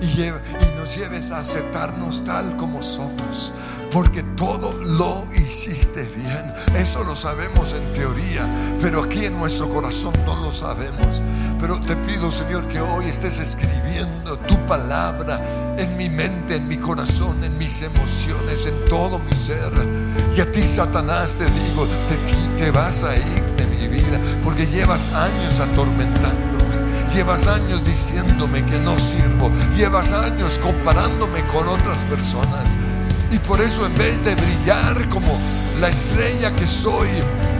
Y, 0.00 0.22
y 0.22 0.74
nos 0.76 0.96
lleves 0.96 1.30
a 1.30 1.40
aceptarnos 1.40 2.24
tal 2.24 2.56
como 2.56 2.82
somos. 2.82 3.52
Porque 3.92 4.24
todo 4.36 4.72
lo 4.82 5.28
hiciste 5.32 6.10
bien. 6.16 6.52
Eso 6.74 7.04
lo 7.04 7.14
sabemos 7.14 7.72
en 7.72 7.92
teoría. 7.92 8.48
Pero 8.80 9.04
aquí 9.04 9.26
en 9.26 9.38
nuestro 9.38 9.68
corazón 9.68 10.12
no 10.26 10.42
lo 10.42 10.52
sabemos. 10.52 11.22
Pero 11.60 11.78
te 11.78 11.94
pido, 11.94 12.32
Señor, 12.32 12.66
que 12.66 12.80
hoy 12.80 13.04
estés 13.04 13.38
escribiendo 13.38 14.36
tu 14.40 14.56
palabra 14.66 15.76
en 15.78 15.96
mi 15.96 16.08
mente, 16.08 16.56
en 16.56 16.66
mi 16.66 16.78
corazón, 16.78 17.44
en 17.44 17.56
mis 17.58 17.80
emociones, 17.80 18.66
en 18.66 18.84
todo 18.86 19.20
mi 19.20 19.36
ser. 19.36 19.70
Y 20.36 20.40
a 20.40 20.50
ti, 20.50 20.64
Satanás, 20.64 21.34
te 21.34 21.44
digo, 21.44 21.86
de 21.86 22.16
ti 22.26 22.36
te 22.56 22.70
vas 22.70 23.02
a 23.04 23.16
ir 23.16 23.42
de 23.56 23.66
mi 23.66 23.88
vida. 23.88 24.18
Porque 24.44 24.66
llevas 24.66 25.08
años 25.08 25.58
atormentándome. 25.58 26.60
Llevas 27.14 27.48
años 27.48 27.84
diciéndome 27.84 28.64
que 28.64 28.78
no 28.78 28.98
sirvo. 28.98 29.50
Llevas 29.76 30.12
años 30.12 30.58
comparándome 30.58 31.44
con 31.46 31.66
otras 31.68 31.98
personas. 32.04 32.64
Y 33.30 33.38
por 33.38 33.60
eso 33.60 33.86
en 33.86 33.94
vez 33.96 34.24
de 34.24 34.34
brillar 34.34 35.08
como 35.08 35.38
la 35.80 35.88
estrella 35.88 36.54
que 36.54 36.66
soy, 36.66 37.08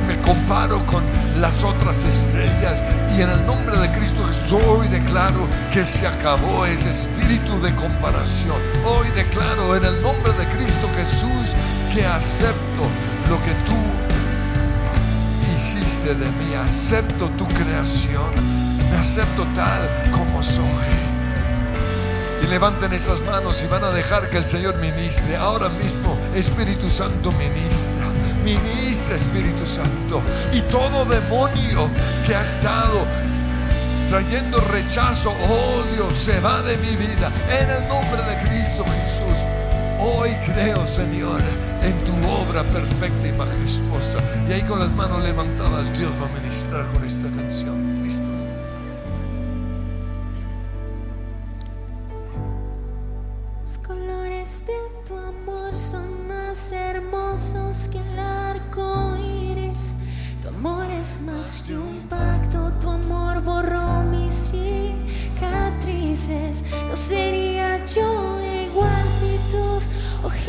me 0.06 0.20
comparo 0.20 0.84
con 0.86 1.04
las 1.40 1.64
otras 1.64 2.04
estrellas. 2.04 2.82
Y 3.16 3.22
en 3.22 3.30
el 3.30 3.46
nombre 3.46 3.78
de 3.78 3.90
Cristo 3.92 4.24
Jesús 4.26 4.52
hoy 4.64 4.88
declaro 4.88 5.46
que 5.72 5.84
se 5.84 6.06
acabó 6.06 6.66
ese 6.66 6.90
espíritu 6.90 7.60
de 7.60 7.74
comparación. 7.74 8.56
Hoy 8.84 9.08
declaro 9.14 9.76
en 9.76 9.84
el 9.84 10.02
nombre 10.02 10.32
de 10.32 10.46
Cristo 10.48 10.88
Jesús 10.96 11.54
que 11.92 12.06
acepto 12.06 12.82
lo 13.28 13.42
que 13.42 13.52
tú 13.66 13.76
hiciste 15.54 16.14
de 16.14 16.26
mí. 16.32 16.54
Acepto 16.54 17.28
tu 17.30 17.46
creación. 17.48 18.32
Me 18.90 18.96
acepto 18.96 19.44
tal 19.54 20.10
como 20.10 20.42
soy. 20.42 20.64
Y 22.42 22.46
levanten 22.46 22.92
esas 22.92 23.20
manos 23.22 23.62
y 23.62 23.66
van 23.66 23.84
a 23.84 23.90
dejar 23.90 24.30
que 24.30 24.38
el 24.38 24.46
Señor 24.46 24.76
ministre. 24.76 25.36
Ahora 25.36 25.68
mismo, 25.68 26.16
Espíritu 26.34 26.88
Santo 26.90 27.32
ministra. 27.32 28.06
Ministra, 28.44 29.16
Espíritu 29.16 29.66
Santo. 29.66 30.22
Y 30.52 30.60
todo 30.62 31.04
demonio 31.04 31.90
que 32.26 32.34
ha 32.34 32.42
estado 32.42 33.04
trayendo 34.08 34.60
rechazo, 34.72 35.30
odio, 35.30 36.12
se 36.14 36.40
va 36.40 36.62
de 36.62 36.76
mi 36.78 36.96
vida. 36.96 37.30
En 37.60 37.70
el 37.70 37.88
nombre 37.88 38.22
de 38.22 38.48
Cristo 38.48 38.84
Jesús. 38.84 39.59
Hoy 40.02 40.30
creo, 40.46 40.86
Señor, 40.86 41.42
en 41.82 42.04
tu 42.04 42.12
obra 42.26 42.62
perfecta 42.62 43.28
y 43.28 43.32
majestuosa. 43.32 44.18
Y 44.48 44.52
ahí 44.52 44.62
con 44.62 44.78
las 44.78 44.90
manos 44.92 45.22
levantadas, 45.22 45.96
Dios 45.98 46.10
va 46.20 46.26
a 46.26 46.40
ministrar 46.40 46.86
con 46.86 47.04
esta 47.04 47.28
canción. 47.28 47.99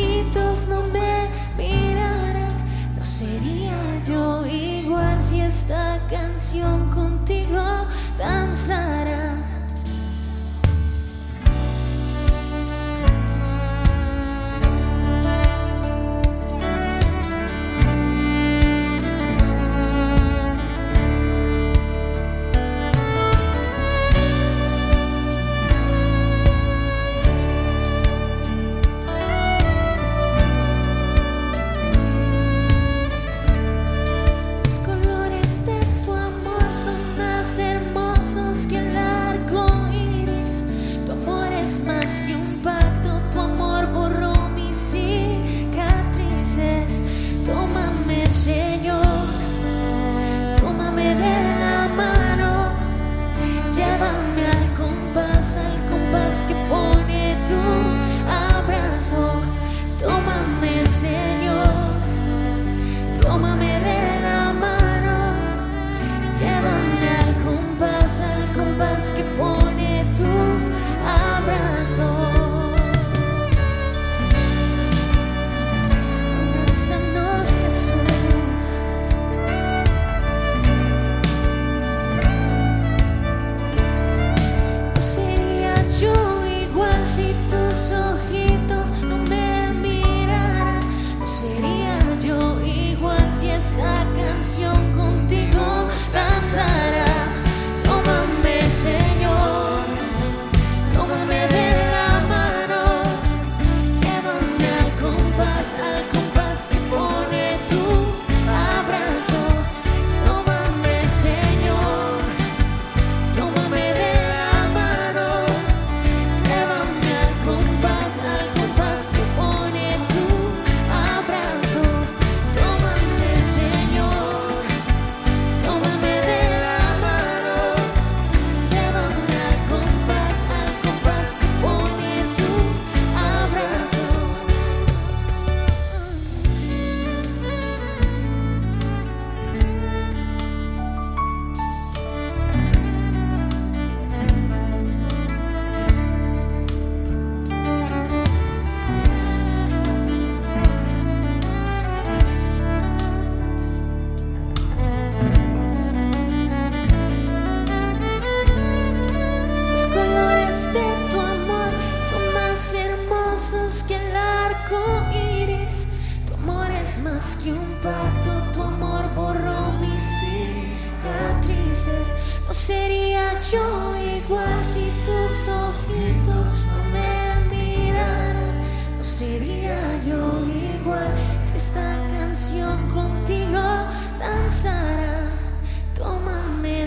Ojitos 0.01 0.67
no 0.67 0.81
me 0.93 1.27
miraran. 1.57 2.49
No 2.97 3.03
sería 3.03 3.73
yo 4.05 4.45
igual 4.45 5.21
si 5.21 5.41
esta 5.41 5.99
canción 6.09 6.89
contigo 6.89 7.61
danzara. 8.17 9.00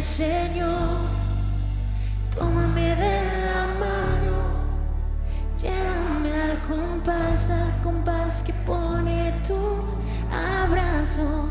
Señor, 0.05 0.99
tómame 2.37 2.95
de 2.95 3.23
la 3.41 3.67
mano, 3.81 4.37
llévame 5.59 6.43
al 6.43 6.61
compás, 6.69 7.51
al 7.51 7.83
compás 7.83 8.43
que 8.43 8.53
pone 8.67 9.33
tu 9.49 9.57
abrazo. 10.31 11.49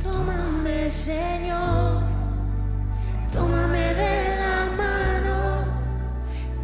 Tómame, 0.00 0.88
Señor, 0.88 2.02
tómame 3.32 3.94
de 3.94 4.36
la 4.38 4.66
mano, 4.76 5.64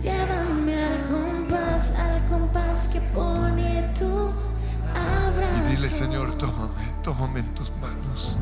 llévame 0.00 0.74
al 0.80 1.02
compás, 1.10 1.96
al 1.96 2.22
compás 2.28 2.88
que 2.88 3.00
pone 3.00 3.92
tu 3.98 4.30
abrazo. 4.94 5.66
Y 5.66 5.74
dile, 5.74 5.90
Señor, 5.90 6.38
tómame, 6.38 6.94
tómame 7.02 7.40
en 7.40 7.54
tus 7.56 7.72
manos 7.80 8.38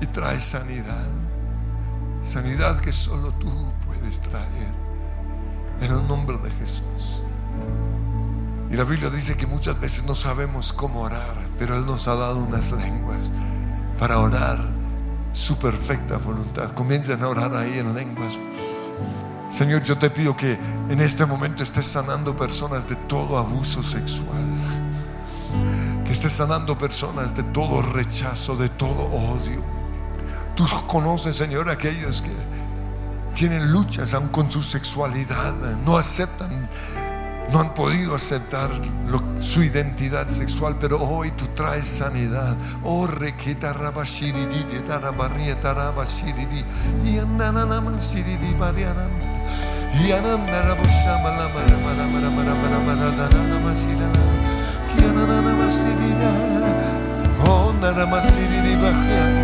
y 0.00 0.06
trae 0.06 0.40
sanidad. 0.40 1.06
Sanidad 2.24 2.80
que 2.80 2.92
solo 2.92 3.32
tú 3.32 3.50
puedes 3.86 4.18
traer. 4.20 4.72
En 5.80 5.92
el 5.92 6.06
nombre 6.08 6.38
de 6.38 6.50
Jesús. 6.52 7.22
Y 8.70 8.76
la 8.76 8.84
Biblia 8.84 9.10
dice 9.10 9.36
que 9.36 9.46
muchas 9.46 9.78
veces 9.78 10.04
no 10.04 10.14
sabemos 10.14 10.72
cómo 10.72 11.02
orar, 11.02 11.36
pero 11.58 11.76
Él 11.76 11.86
nos 11.86 12.08
ha 12.08 12.14
dado 12.14 12.38
unas 12.38 12.72
lenguas 12.72 13.30
para 13.98 14.18
orar 14.18 14.58
su 15.32 15.58
perfecta 15.58 16.16
voluntad. 16.16 16.70
Comiencen 16.72 17.22
a 17.22 17.28
orar 17.28 17.54
ahí 17.54 17.78
en 17.78 17.94
lenguas. 17.94 18.38
Señor, 19.50 19.82
yo 19.82 19.98
te 19.98 20.10
pido 20.10 20.36
que 20.36 20.58
en 20.88 21.00
este 21.00 21.26
momento 21.26 21.62
estés 21.62 21.86
sanando 21.86 22.34
personas 22.34 22.88
de 22.88 22.96
todo 22.96 23.36
abuso 23.36 23.82
sexual. 23.82 24.42
Que 26.04 26.12
estés 26.12 26.32
sanando 26.32 26.76
personas 26.76 27.34
de 27.36 27.42
todo 27.42 27.82
rechazo, 27.82 28.56
de 28.56 28.68
todo 28.70 29.04
odio. 29.04 29.83
Tú 30.56 30.66
conoces, 30.86 31.36
Señor, 31.36 31.68
aquellos 31.68 32.22
que 32.22 32.30
tienen 33.34 33.72
luchas 33.72 34.14
aún 34.14 34.28
con 34.28 34.48
su 34.48 34.62
sexualidad, 34.62 35.52
no 35.84 35.98
aceptan, 35.98 36.68
no 37.52 37.60
han 37.60 37.74
podido 37.74 38.14
aceptar 38.14 38.70
su 39.40 39.64
identidad 39.64 40.26
sexual, 40.26 40.76
pero 40.80 41.02
hoy 41.02 41.32
tú 41.32 41.46
traes 41.54 41.88
sanidad. 41.88 42.56
Oh, 42.84 43.08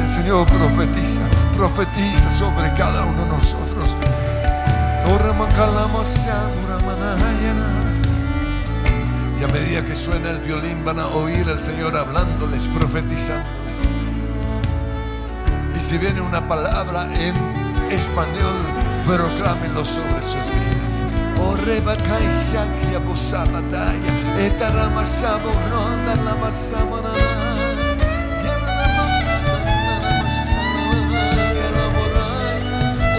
Señor, 0.07 0.47
profetiza, 0.47 1.21
profetiza 1.55 2.31
sobre 2.31 2.73
cada 2.75 3.05
uno 3.05 3.25
de 3.25 3.29
nosotros. 3.29 3.97
Oh. 5.05 5.19
Y 9.39 9.45
a 9.45 9.49
medida 9.49 9.85
que 9.85 9.95
suena 9.95 10.31
el 10.31 10.39
violín 10.41 10.85
van 10.85 11.01
a 11.01 11.09
oír 11.09 11.49
al 11.51 11.63
Señor 11.63 11.97
hablándoles, 11.97 12.69
profetizándoles. 12.69 13.79
Y 15.77 15.81
si 15.81 15.99
viene 15.99 16.23
una 16.23 16.47
palabra 16.47 17.09
en 17.15 17.35
español, 17.91 18.57
proclámenlo 19.07 19.85
sobre 19.85 20.23
sus 20.23 20.45
vidas. 20.47 21.03
Oh, 21.39 21.57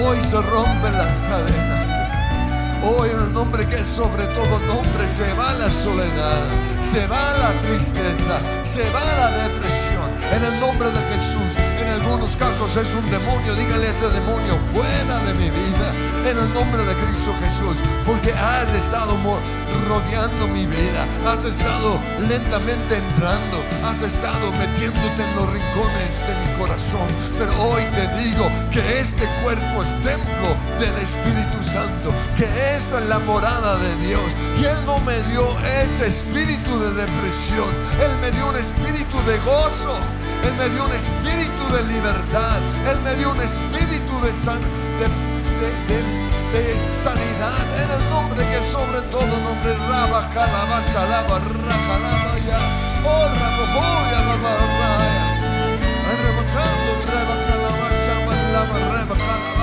Hoy 0.03 0.19
se 0.21 0.41
rompen 0.41 0.97
las 0.97 1.21
cadenas. 1.21 1.91
Hoy 2.83 3.09
en 3.09 3.27
el 3.27 3.33
nombre 3.33 3.67
que 3.67 3.75
es 3.75 3.87
sobre 3.87 4.25
todo 4.27 4.59
nombre 4.61 5.07
se 5.07 5.31
va 5.33 5.53
la 5.53 5.69
soledad, 5.69 6.47
se 6.81 7.05
va 7.05 7.37
la 7.37 7.61
tristeza, 7.61 8.39
se 8.63 8.89
va 8.89 9.05
la 9.15 9.29
depresión. 9.29 10.00
En 10.29 10.45
el 10.45 10.59
nombre 10.59 10.89
de 10.89 10.99
Jesús, 11.13 11.57
en 11.81 11.87
algunos 11.89 12.37
casos 12.37 12.77
es 12.77 12.95
un 12.95 13.09
demonio, 13.09 13.55
dígale 13.55 13.87
a 13.87 13.91
ese 13.91 14.09
demonio 14.09 14.57
fuera 14.71 15.19
de 15.25 15.33
mi 15.33 15.49
vida. 15.49 15.93
En 16.25 16.37
el 16.37 16.53
nombre 16.53 16.83
de 16.85 16.93
Cristo 16.95 17.33
Jesús, 17.41 17.77
porque 18.05 18.31
has 18.31 18.71
estado 18.73 19.17
rodeando 19.87 20.47
mi 20.47 20.65
vida, 20.65 21.07
has 21.25 21.45
estado 21.45 21.99
lentamente 22.19 22.97
entrando, 22.97 23.63
has 23.83 24.01
estado 24.01 24.51
metiéndote 24.53 25.23
en 25.23 25.35
los 25.35 25.49
rincones 25.51 26.27
de 26.27 26.35
mi 26.35 26.59
corazón. 26.59 27.07
Pero 27.37 27.51
hoy 27.63 27.83
te 27.93 28.07
digo 28.23 28.47
que 28.71 28.99
este 28.99 29.27
cuerpo 29.43 29.83
es 29.83 29.95
templo 30.01 30.55
del 30.79 30.95
Espíritu 31.01 31.57
Santo, 31.63 32.13
que 32.37 32.45
esta 32.77 32.99
es 32.99 33.05
la 33.07 33.19
morada 33.19 33.77
de 33.77 33.95
Dios. 34.07 34.21
Y 34.59 34.65
Él 34.65 34.77
no 34.85 34.99
me 34.99 35.21
dio 35.23 35.43
ese 35.83 36.07
espíritu 36.07 36.79
de 36.79 36.91
depresión, 36.91 37.69
Él 37.99 38.15
me 38.21 38.31
dio 38.31 38.47
un 38.47 38.55
espíritu 38.55 39.17
de 39.25 39.37
gozo, 39.39 39.97
Él 40.47 40.53
me 40.57 40.69
dio 40.69 40.85
un 40.85 40.91
espíritu 40.93 41.63
de 41.73 41.83
libertad, 41.93 42.57
Él 42.89 42.99
me 43.01 43.13
dio 43.15 43.31
un 43.31 43.41
espíritu 43.41 44.13
de, 44.21 44.33
san- 44.33 44.61
de, 44.99 45.07
de- 45.59 46.03
de- 46.53 46.79
sanidad, 47.03 47.63
en 47.81 47.89
el 47.97 48.09
nombre 48.09 48.45
que 48.49 48.59
sobre 48.65 49.01
todo 49.09 49.25
nombre, 49.25 49.73
Raba, 49.89 50.29
Calabaza, 50.33 51.05
Lava, 51.07 51.39
Rajalaba, 51.39 52.33
ya, 52.47 52.59
oh, 53.05 53.25
Raboboya, 53.39 54.19
Lava, 54.27 54.53
Raya. 54.79 55.27
Arrebacando, 56.11 56.91
reba 57.07 57.35
calabaza, 57.47 58.13
malama, 58.25 58.77
reba 58.93 59.15
calabaya. 59.15 59.60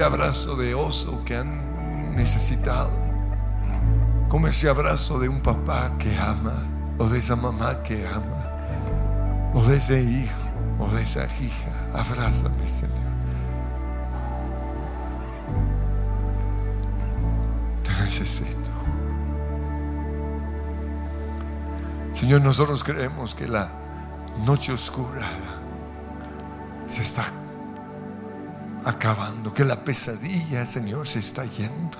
Ese 0.00 0.06
abrazo 0.06 0.56
de 0.56 0.74
oso 0.74 1.22
que 1.26 1.36
han 1.36 2.16
necesitado. 2.16 2.90
Como 4.30 4.46
ese 4.48 4.70
abrazo 4.70 5.18
de 5.18 5.28
un 5.28 5.42
papá 5.42 5.92
que 5.98 6.18
ama. 6.18 6.54
O 6.96 7.06
de 7.06 7.18
esa 7.18 7.36
mamá 7.36 7.82
que 7.82 8.08
ama. 8.08 9.52
O 9.52 9.62
de 9.62 9.76
ese 9.76 10.00
hijo. 10.00 10.40
O 10.78 10.88
de 10.88 11.02
esa 11.02 11.26
hija. 11.26 11.70
Abrázame, 11.92 12.66
Señor. 12.66 12.96
Te 17.84 18.02
necesito. 18.02 18.70
Señor, 22.14 22.40
nosotros 22.40 22.82
creemos 22.82 23.34
que 23.34 23.46
la 23.46 23.68
noche 24.46 24.72
oscura 24.72 25.26
se 26.86 27.02
está 27.02 27.39
acabando, 28.84 29.52
que 29.52 29.64
la 29.64 29.84
pesadilla, 29.84 30.64
Señor, 30.66 31.06
se 31.06 31.18
está 31.18 31.44
yendo. 31.44 31.98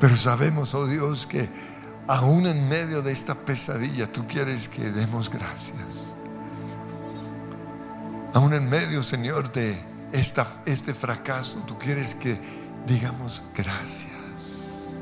Pero 0.00 0.16
sabemos, 0.16 0.74
oh 0.74 0.86
Dios, 0.86 1.26
que 1.26 1.48
aún 2.06 2.46
en 2.46 2.68
medio 2.68 3.02
de 3.02 3.12
esta 3.12 3.34
pesadilla 3.34 4.10
tú 4.10 4.26
quieres 4.26 4.68
que 4.68 4.90
demos 4.90 5.30
gracias. 5.30 6.12
Aún 8.34 8.54
en 8.54 8.68
medio, 8.68 9.02
Señor, 9.02 9.50
de 9.52 9.82
esta, 10.12 10.46
este 10.66 10.94
fracaso, 10.94 11.62
tú 11.66 11.78
quieres 11.78 12.14
que 12.14 12.38
digamos 12.86 13.42
gracias. 13.54 14.98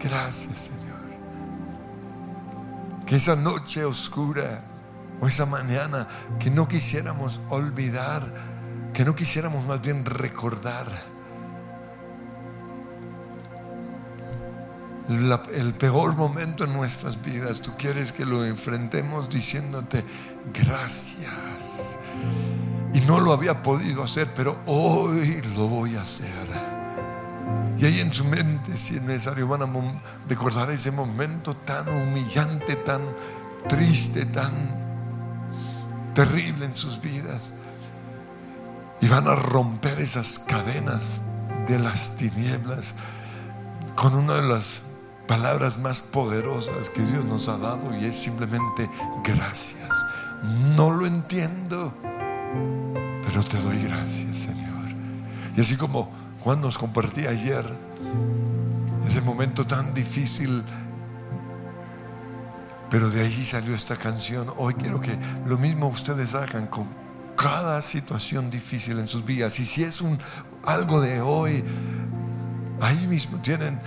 Gracias, 0.00 0.60
Señor. 0.60 0.86
Que 3.06 3.16
esa 3.16 3.34
noche 3.34 3.84
oscura 3.84 4.62
o 5.20 5.26
esa 5.26 5.46
mañana 5.46 6.06
que 6.38 6.50
no 6.50 6.68
quisiéramos 6.68 7.40
olvidar, 7.48 8.32
que 8.92 9.04
no 9.04 9.14
quisiéramos 9.14 9.66
más 9.66 9.80
bien 9.80 10.04
recordar 10.04 11.16
el 15.08 15.74
peor 15.74 16.16
momento 16.16 16.64
en 16.64 16.72
nuestras 16.72 17.22
vidas, 17.22 17.60
tú 17.60 17.72
quieres 17.76 18.12
que 18.12 18.24
lo 18.24 18.44
enfrentemos 18.44 19.30
diciéndote 19.30 20.04
gracias. 20.52 21.96
Y 22.92 23.00
no 23.00 23.20
lo 23.20 23.32
había 23.32 23.62
podido 23.62 24.02
hacer, 24.02 24.28
pero 24.34 24.56
hoy 24.66 25.42
lo 25.54 25.68
voy 25.68 25.96
a 25.96 26.00
hacer. 26.00 26.46
Y 27.78 27.84
ahí 27.84 28.00
en 28.00 28.12
su 28.12 28.24
mente, 28.24 28.76
si 28.76 28.96
es 28.96 29.02
necesario, 29.02 29.46
van 29.46 29.62
a 29.62 29.68
recordar 30.28 30.70
ese 30.70 30.90
momento 30.90 31.54
tan 31.54 31.88
humillante, 31.88 32.76
tan 32.76 33.02
triste, 33.68 34.24
tan 34.26 34.85
terrible 36.16 36.64
en 36.64 36.74
sus 36.74 37.00
vidas. 37.00 37.52
Y 39.02 39.06
van 39.06 39.28
a 39.28 39.34
romper 39.34 40.00
esas 40.00 40.38
cadenas 40.38 41.20
de 41.68 41.78
las 41.78 42.16
tinieblas 42.16 42.94
con 43.94 44.14
una 44.14 44.36
de 44.36 44.42
las 44.42 44.80
palabras 45.28 45.78
más 45.78 46.00
poderosas 46.00 46.88
que 46.88 47.02
Dios 47.02 47.24
nos 47.26 47.48
ha 47.48 47.58
dado 47.58 47.94
y 47.94 48.06
es 48.06 48.16
simplemente 48.16 48.88
gracias. 49.22 49.90
No 50.74 50.90
lo 50.90 51.04
entiendo, 51.04 51.92
pero 53.22 53.42
te 53.42 53.58
doy 53.58 53.82
gracias, 53.82 54.38
Señor. 54.38 54.86
Y 55.54 55.60
así 55.60 55.76
como 55.76 56.10
Juan 56.40 56.62
nos 56.62 56.78
compartía 56.78 57.30
ayer, 57.30 57.66
ese 59.06 59.20
momento 59.20 59.66
tan 59.66 59.92
difícil, 59.92 60.64
pero 62.90 63.10
de 63.10 63.22
ahí 63.22 63.44
salió 63.44 63.74
esta 63.74 63.96
canción. 63.96 64.52
Hoy 64.56 64.74
quiero 64.74 65.00
que 65.00 65.18
lo 65.46 65.58
mismo 65.58 65.88
ustedes 65.88 66.34
hagan 66.34 66.66
con 66.66 66.86
cada 67.36 67.82
situación 67.82 68.50
difícil 68.50 68.98
en 68.98 69.06
sus 69.06 69.24
vidas. 69.24 69.58
Y 69.60 69.64
si 69.64 69.84
es 69.84 70.00
un, 70.00 70.18
algo 70.64 71.00
de 71.00 71.20
hoy, 71.20 71.64
ahí 72.80 73.06
mismo 73.06 73.38
tienen 73.40 73.80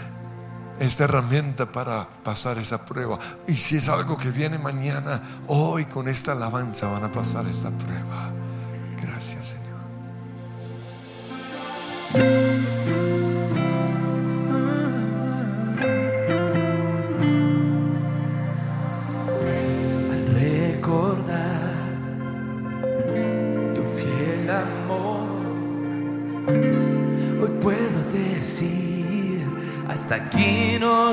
esta 0.80 1.04
herramienta 1.06 1.72
para 1.72 2.08
pasar 2.24 2.58
esa 2.58 2.86
prueba. 2.86 3.20
Y 3.48 3.56
si 3.56 3.78
es 3.78 3.90
algo 3.90 4.18
que 4.18 4.32
viene 4.32 4.58
mañana, 4.58 5.22
hoy 5.48 5.86
con 5.86 6.08
esta 6.08 6.32
alabanza 6.32 6.88
van 6.88 7.04
a 7.04 7.12
pasar 7.12 7.48
esta 7.48 7.70
prueba. 7.72 8.32
Gracias, 9.02 9.56
Señor. 12.14 12.39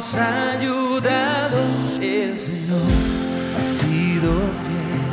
Nos 0.06 0.16
ha 0.18 0.52
ayudado 0.52 1.58
el 2.00 2.38
Señor, 2.38 2.92
ha 3.58 3.62
sido 3.62 4.30
fiel 4.62 5.06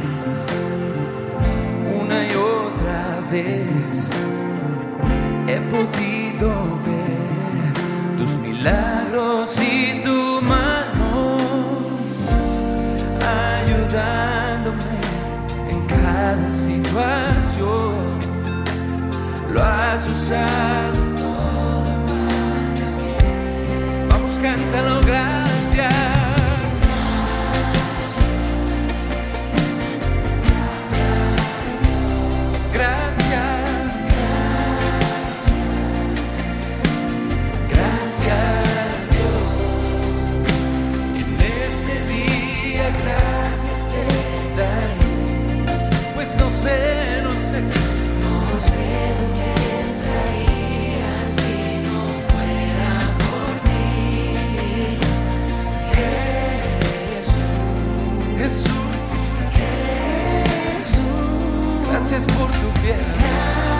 una 1.99 2.17
y 2.23 2.35
otra 2.35 3.19
vez. 3.31 4.11
He 5.47 5.59
podido 5.71 6.49
ver 6.85 7.73
tus 8.19 8.35
milagros 8.35 9.59
y 9.61 10.01
tu 10.03 10.41
mano 10.43 11.37
ayudándome 13.57 14.97
en 15.71 15.79
cada 15.87 16.49
situación. 16.49 17.95
Lo 19.53 19.63
has 19.63 20.07
usado 20.07 21.12
bien. 24.43 24.59
Vamos, 24.59 24.71
cántalo, 24.71 25.32
gracias 62.13 62.37
por 62.37 62.47
tu 62.47 62.79
fiel. 62.81 63.72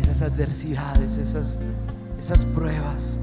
Esas 0.00 0.22
adversidades, 0.22 1.16
esas, 1.16 1.58
esas 2.18 2.44
pruebas. 2.44 3.18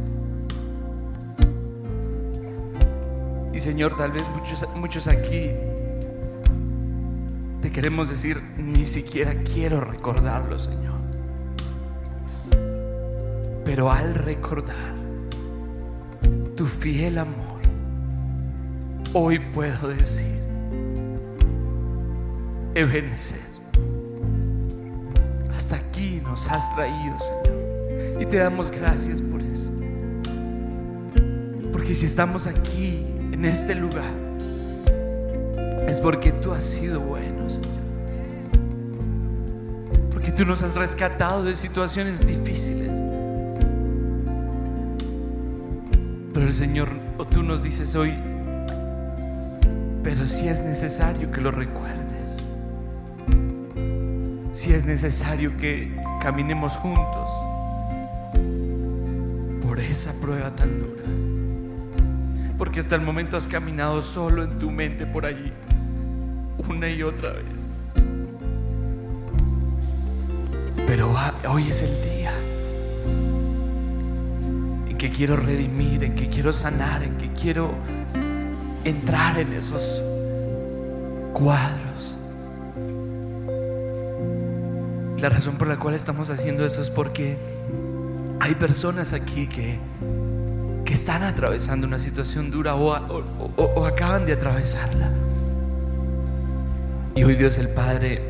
Y 3.54 3.60
Señor, 3.60 3.96
tal 3.96 4.12
vez 4.12 4.24
muchos, 4.36 4.66
muchos 4.76 5.08
aquí 5.08 5.52
te 7.62 7.72
queremos 7.72 8.10
decir, 8.10 8.42
ni 8.58 8.88
siquiera 8.88 9.36
quiero 9.44 9.82
recordarlo, 9.82 10.58
Señor. 10.58 11.00
Pero 13.64 13.92
al 13.92 14.16
recordar 14.16 14.96
tu 16.56 16.66
fiel 16.66 17.20
amor, 17.20 17.62
hoy 19.14 19.38
puedo 19.38 19.90
decir, 19.90 20.42
Ebenezer, 22.74 23.51
nos 26.42 26.52
has 26.52 26.74
traído, 26.74 27.20
Señor. 27.20 28.20
Y 28.20 28.26
te 28.26 28.38
damos 28.38 28.72
gracias 28.72 29.22
por 29.22 29.42
eso. 29.44 29.70
Porque 31.72 31.94
si 31.94 32.08
estamos 32.08 32.48
aquí, 32.48 33.06
en 33.32 33.46
este 33.46 33.76
lugar, 33.76 34.14
es 35.88 36.02
porque 36.02 36.32
tú 36.32 36.52
has 36.52 36.64
sido 36.64 37.00
bueno, 37.00 37.48
Señor. 37.48 37.70
Porque 40.12 40.32
tú 40.32 40.44
nos 40.46 40.64
has 40.64 40.76
rescatado 40.76 41.44
de 41.44 41.56
situaciones 41.56 42.26
difíciles. 42.26 43.04
Pero 46.34 46.48
el 46.48 46.54
Señor, 46.54 46.90
o 47.20 47.26
tú 47.26 47.44
nos 47.44 47.62
dices 47.62 47.94
hoy, 47.94 48.16
pero 50.04 50.26
si 50.26 50.48
es 50.48 50.64
necesario 50.64 51.32
que 51.32 51.40
lo 51.40 51.52
recuerdes. 51.52 52.01
Si 54.62 54.72
es 54.72 54.86
necesario 54.86 55.58
que 55.58 56.00
caminemos 56.22 56.76
juntos 56.76 57.32
por 59.60 59.80
esa 59.80 60.14
prueba 60.22 60.56
tan 60.56 60.78
dura. 60.78 61.02
Porque 62.60 62.82
hasta 62.82 62.94
el 62.94 63.02
momento 63.02 63.38
has 63.38 63.48
caminado 63.48 64.04
solo 64.04 64.44
en 64.44 64.60
tu 64.60 64.70
mente 64.70 65.08
por 65.08 65.26
allí, 65.26 65.52
una 66.70 66.88
y 66.90 67.02
otra 67.02 67.32
vez. 67.32 67.46
Pero 70.86 71.12
hoy 71.50 71.68
es 71.68 71.82
el 71.82 72.00
día 72.04 72.32
en 74.92 74.96
que 74.96 75.10
quiero 75.10 75.38
redimir, 75.38 76.04
en 76.04 76.14
que 76.14 76.30
quiero 76.30 76.54
sanar, 76.54 77.02
en 77.02 77.18
que 77.18 77.30
quiero 77.34 77.72
entrar 78.84 79.40
en 79.40 79.54
esos 79.54 80.04
cuadros. 81.34 81.81
La 85.22 85.30
razón 85.30 85.56
por 85.58 85.68
la 85.68 85.78
cual 85.78 85.94
estamos 85.94 86.30
haciendo 86.32 86.66
esto 86.66 86.82
es 86.82 86.90
porque 86.90 87.38
hay 88.40 88.56
personas 88.56 89.14
aquí 89.14 89.48
que, 89.48 89.78
que 90.84 90.94
están 90.94 91.22
atravesando 91.24 91.86
una 91.86 92.00
situación 92.00 92.50
dura 92.50 92.76
o, 92.76 92.90
o- 93.58 93.86
acaban 93.86 94.26
de 94.26 94.34
atravesarla. 94.34 95.12
Y 97.14 97.24
hoy 97.24 97.36
Dios 97.36 97.60
el 97.60 97.70
Padre 97.70 98.22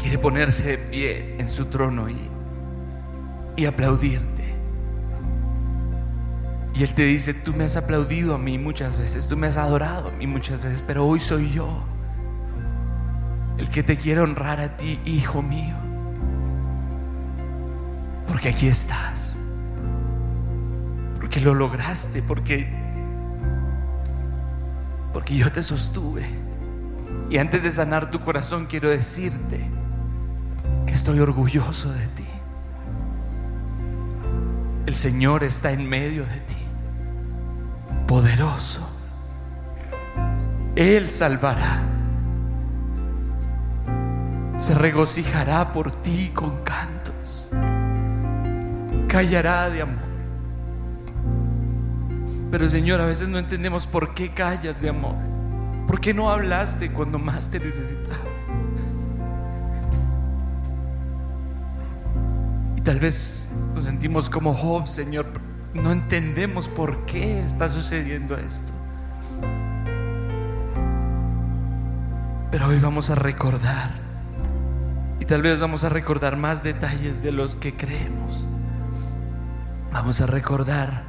quiere 0.00 0.18
ponerse 0.18 0.70
de 0.70 0.78
pie 0.78 1.36
en 1.38 1.48
su 1.48 1.66
trono 1.66 2.08
y, 2.08 2.16
y 3.56 3.66
aplaudirte. 3.66 4.26
Y 6.74 6.82
Él 6.82 6.92
te 6.92 7.04
dice, 7.04 7.34
tú 7.34 7.54
me 7.54 7.64
has 7.64 7.76
aplaudido 7.76 8.34
a 8.34 8.38
mí 8.38 8.58
muchas 8.58 8.98
veces, 8.98 9.28
tú 9.28 9.36
me 9.36 9.46
has 9.46 9.56
adorado 9.56 10.08
a 10.08 10.12
mí 10.12 10.26
muchas 10.26 10.60
veces, 10.60 10.82
pero 10.84 11.06
hoy 11.06 11.20
soy 11.20 11.50
yo 11.52 11.84
que 13.70 13.82
te 13.82 13.96
quiere 13.96 14.20
honrar 14.20 14.60
a 14.60 14.76
ti, 14.76 15.00
hijo 15.04 15.42
mío. 15.42 15.74
Porque 18.26 18.48
aquí 18.48 18.66
estás. 18.66 19.38
Porque 21.20 21.40
lo 21.40 21.54
lograste, 21.54 22.22
porque 22.22 22.86
porque 25.16 25.34
yo 25.34 25.50
te 25.50 25.62
sostuve. 25.62 26.26
Y 27.30 27.38
antes 27.38 27.62
de 27.62 27.72
sanar 27.72 28.10
tu 28.10 28.20
corazón 28.20 28.66
quiero 28.66 28.90
decirte 28.90 29.58
que 30.86 30.92
estoy 30.92 31.20
orgulloso 31.20 31.90
de 31.90 32.06
ti. 32.08 32.26
El 34.84 34.94
Señor 34.94 35.42
está 35.42 35.72
en 35.72 35.88
medio 35.88 36.26
de 36.26 36.40
ti, 36.40 36.56
poderoso. 38.06 38.86
Él 40.74 41.08
salvará. 41.08 41.95
Se 44.56 44.74
regocijará 44.74 45.72
por 45.72 45.92
ti 46.02 46.30
con 46.34 46.62
cantos. 46.62 47.50
Callará 49.06 49.68
de 49.68 49.82
amor. 49.82 50.06
Pero 52.50 52.68
Señor, 52.70 53.00
a 53.00 53.06
veces 53.06 53.28
no 53.28 53.38
entendemos 53.38 53.86
por 53.86 54.14
qué 54.14 54.32
callas 54.32 54.80
de 54.80 54.88
amor. 54.88 55.16
¿Por 55.86 56.00
qué 56.00 56.14
no 56.14 56.30
hablaste 56.30 56.90
cuando 56.90 57.18
más 57.18 57.50
te 57.50 57.60
necesitaba? 57.60 58.24
Y 62.76 62.80
tal 62.80 62.98
vez 62.98 63.50
nos 63.74 63.84
sentimos 63.84 64.30
como 64.30 64.54
Job, 64.54 64.88
Señor. 64.88 65.26
No 65.74 65.92
entendemos 65.92 66.68
por 66.68 67.04
qué 67.04 67.40
está 67.44 67.68
sucediendo 67.68 68.36
esto. 68.38 68.72
Pero 72.50 72.68
hoy 72.68 72.78
vamos 72.78 73.10
a 73.10 73.14
recordar. 73.16 74.05
Tal 75.28 75.42
vez 75.42 75.58
vamos 75.58 75.82
a 75.82 75.88
recordar 75.88 76.36
más 76.36 76.62
detalles 76.62 77.20
de 77.20 77.32
los 77.32 77.56
que 77.56 77.76
creemos. 77.76 78.46
Vamos 79.90 80.20
a 80.20 80.26
recordar 80.26 81.02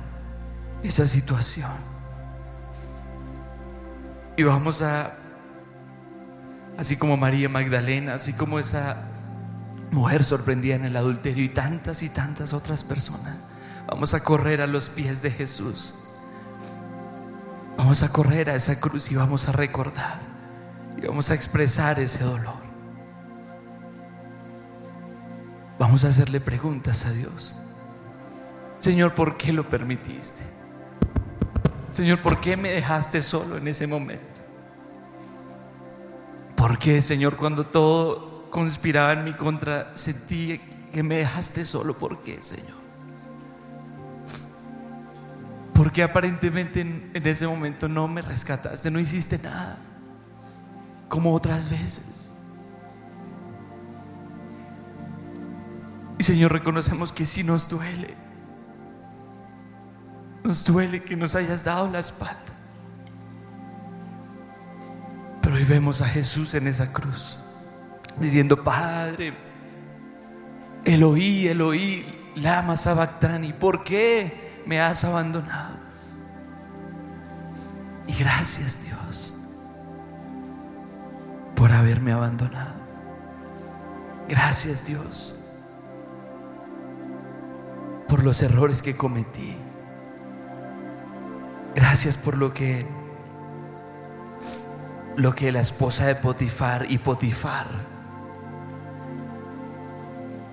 esa 0.82 1.08
situación. 1.08 1.70
Y 4.36 4.42
vamos 4.42 4.82
a, 4.82 5.14
así 6.80 6.98
como 6.98 7.16
María 7.16 7.48
Magdalena, 7.48 8.16
así 8.16 8.34
como 8.34 8.58
esa 8.58 9.04
mujer 9.92 10.24
sorprendida 10.24 10.76
en 10.76 10.86
el 10.86 10.96
adulterio 10.96 11.44
y 11.44 11.50
tantas 11.50 12.02
y 12.02 12.10
tantas 12.10 12.54
otras 12.54 12.84
personas, 12.84 13.36
vamos 13.88 14.16
a 14.16 14.24
correr 14.24 14.62
a 14.62 14.68
los 14.68 14.90
pies 14.90 15.22
de 15.22 15.30
Jesús. 15.30 15.94
Vamos 17.78 18.02
a 18.02 18.10
correr 18.10 18.50
a 18.50 18.56
esa 18.56 18.80
cruz 18.80 19.12
y 19.12 19.16
vamos 19.16 19.48
a 19.48 19.52
recordar 19.52 20.22
y 20.98 21.06
vamos 21.06 21.30
a 21.30 21.36
expresar 21.36 22.00
ese 22.00 22.24
dolor. 22.24 22.67
Vamos 25.80 26.04
a 26.06 26.10
hacerle 26.10 26.40
preguntas 26.40 27.06
a 27.06 27.12
Dios. 27.12 27.56
Señor, 28.80 29.14
¿por 29.14 29.38
qué 29.38 29.54
lo 29.54 29.70
permitiste? 29.70 30.42
Señor, 31.92 32.22
¿por 32.22 32.40
qué 32.40 32.58
me 32.58 32.72
dejaste 32.72 33.22
solo 33.22 33.58
en 33.58 33.68
ese 33.68 33.88
momento? 33.88 34.42
¿Por 36.56 36.80
qué, 36.80 37.02
Señor, 37.02 37.38
cuando 37.38 37.66
todo 37.66 38.50
conspiraba 38.50 39.14
en 39.14 39.24
mi 39.24 39.34
contra, 39.34 39.92
sentí 39.96 40.60
que 40.92 41.04
me 41.04 41.18
dejaste 41.18 41.64
solo? 41.64 41.98
¿Por 41.98 42.22
qué, 42.22 42.40
Señor? 42.42 42.78
Porque 45.74 46.02
aparentemente 46.02 46.82
en, 46.82 47.12
en 47.14 47.28
ese 47.28 47.48
momento 47.48 47.88
no 47.88 48.08
me 48.08 48.24
rescataste, 48.24 48.90
no 48.90 49.00
hiciste 49.00 49.38
nada, 49.38 49.78
como 51.08 51.34
otras 51.34 51.70
veces. 51.70 52.17
Y 56.20 56.24
Señor, 56.24 56.52
reconocemos 56.52 57.12
que 57.12 57.26
sí 57.26 57.44
nos 57.44 57.70
duele. 57.70 58.16
Nos 60.44 60.64
duele 60.64 61.04
que 61.04 61.16
nos 61.16 61.36
hayas 61.36 61.64
dado 61.64 61.90
la 61.90 62.00
espalda. 62.00 62.42
Pero 65.42 65.56
hoy 65.56 65.64
vemos 65.64 66.02
a 66.02 66.08
Jesús 66.08 66.54
en 66.56 66.68
esa 66.68 66.92
cruz, 66.92 67.38
diciendo, 68.20 68.64
Padre, 68.64 69.34
Eloí, 70.84 71.48
Eloí, 71.48 72.32
lama 72.36 72.76
sabactani, 72.76 73.54
¿por 73.54 73.84
qué 73.84 74.62
me 74.66 74.82
has 74.82 75.04
abandonado? 75.06 75.78
Y 78.08 78.14
gracias 78.14 78.84
Dios, 78.84 79.34
por 81.56 81.72
haberme 81.72 82.12
abandonado. 82.12 82.76
Gracias 84.28 84.86
Dios 84.86 85.38
por 88.18 88.26
los 88.26 88.42
errores 88.42 88.82
que 88.82 88.96
cometí. 88.96 89.56
Gracias 91.76 92.18
por 92.18 92.36
lo 92.36 92.52
que 92.52 92.84
lo 95.18 95.36
que 95.36 95.52
la 95.52 95.62
esposa 95.62 96.08
de 96.08 96.16
Potifar 96.16 96.88
y 96.90 96.98
Potifar 96.98 97.68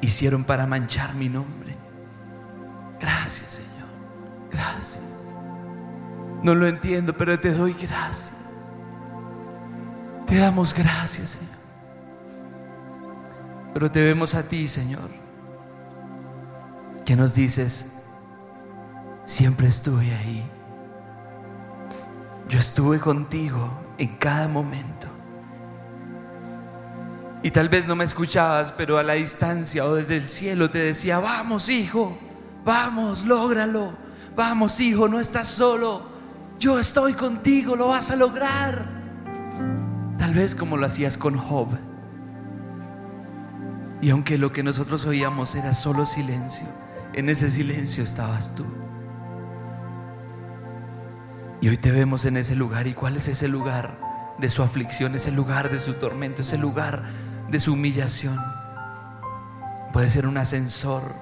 hicieron 0.02 0.44
para 0.44 0.66
manchar 0.66 1.14
mi 1.14 1.30
nombre. 1.30 1.74
Gracias, 3.00 3.52
Señor. 3.52 3.88
Gracias. 4.50 5.00
No 6.42 6.54
lo 6.54 6.68
entiendo, 6.68 7.16
pero 7.16 7.40
te 7.40 7.50
doy 7.50 7.72
gracias. 7.72 8.34
Te 10.26 10.36
damos 10.36 10.74
gracias, 10.74 11.30
Señor. 11.30 11.56
Pero 13.72 13.90
te 13.90 14.02
vemos 14.02 14.34
a 14.34 14.42
ti, 14.42 14.68
Señor, 14.68 15.23
que 17.04 17.16
nos 17.16 17.34
dices, 17.34 17.86
siempre 19.24 19.68
estuve 19.68 20.14
ahí. 20.14 20.44
Yo 22.48 22.58
estuve 22.58 23.00
contigo 23.00 23.70
en 23.98 24.16
cada 24.16 24.48
momento. 24.48 25.08
Y 27.42 27.50
tal 27.50 27.68
vez 27.68 27.86
no 27.86 27.94
me 27.94 28.04
escuchabas, 28.04 28.72
pero 28.72 28.96
a 28.96 29.02
la 29.02 29.14
distancia 29.14 29.84
o 29.84 29.94
desde 29.94 30.16
el 30.16 30.26
cielo 30.26 30.70
te 30.70 30.78
decía, 30.78 31.18
vamos 31.18 31.68
hijo, 31.68 32.18
vamos, 32.64 33.26
lógralo, 33.26 33.92
vamos 34.34 34.80
hijo, 34.80 35.08
no 35.08 35.20
estás 35.20 35.48
solo, 35.48 36.02
yo 36.58 36.78
estoy 36.78 37.12
contigo, 37.12 37.76
lo 37.76 37.88
vas 37.88 38.10
a 38.10 38.16
lograr. 38.16 38.86
Tal 40.16 40.32
vez 40.32 40.54
como 40.54 40.78
lo 40.78 40.86
hacías 40.86 41.18
con 41.18 41.36
Job. 41.36 41.68
Y 44.00 44.10
aunque 44.10 44.38
lo 44.38 44.52
que 44.52 44.62
nosotros 44.62 45.04
oíamos 45.04 45.54
era 45.54 45.74
solo 45.74 46.06
silencio, 46.06 46.66
en 47.14 47.28
ese 47.28 47.50
silencio 47.50 48.02
estabas 48.02 48.54
tú. 48.54 48.64
Y 51.60 51.68
hoy 51.68 51.76
te 51.76 51.90
vemos 51.90 52.24
en 52.24 52.36
ese 52.36 52.54
lugar. 52.54 52.86
¿Y 52.86 52.94
cuál 52.94 53.16
es 53.16 53.28
ese 53.28 53.48
lugar 53.48 53.98
de 54.38 54.50
su 54.50 54.62
aflicción, 54.62 55.14
ese 55.14 55.30
lugar 55.30 55.70
de 55.70 55.80
su 55.80 55.94
tormento, 55.94 56.42
ese 56.42 56.58
lugar 56.58 57.04
de 57.48 57.60
su 57.60 57.74
humillación. 57.74 58.38
Puede 59.92 60.10
ser 60.10 60.26
un 60.26 60.36
ascensor. 60.36 61.14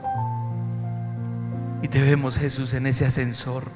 Y 1.83 1.89
te 1.89 2.01
vemos 2.01 2.39
Jesús 2.39 2.75
en 2.75 2.87
ese 2.87 3.05
ascensor. 3.05 3.71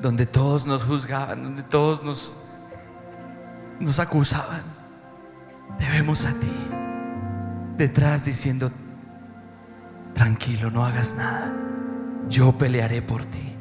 Donde 0.00 0.26
todos 0.26 0.66
nos 0.66 0.84
juzgaban, 0.84 1.42
donde 1.42 1.62
todos 1.62 2.04
nos, 2.04 2.32
nos 3.80 3.98
acusaban. 3.98 4.62
Te 5.78 5.88
vemos 5.88 6.24
a 6.24 6.32
ti 6.34 6.52
detrás 7.76 8.24
diciendo, 8.24 8.70
tranquilo, 10.14 10.70
no 10.70 10.84
hagas 10.84 11.14
nada. 11.14 11.52
Yo 12.28 12.52
pelearé 12.52 13.02
por 13.02 13.24
ti. 13.24 13.54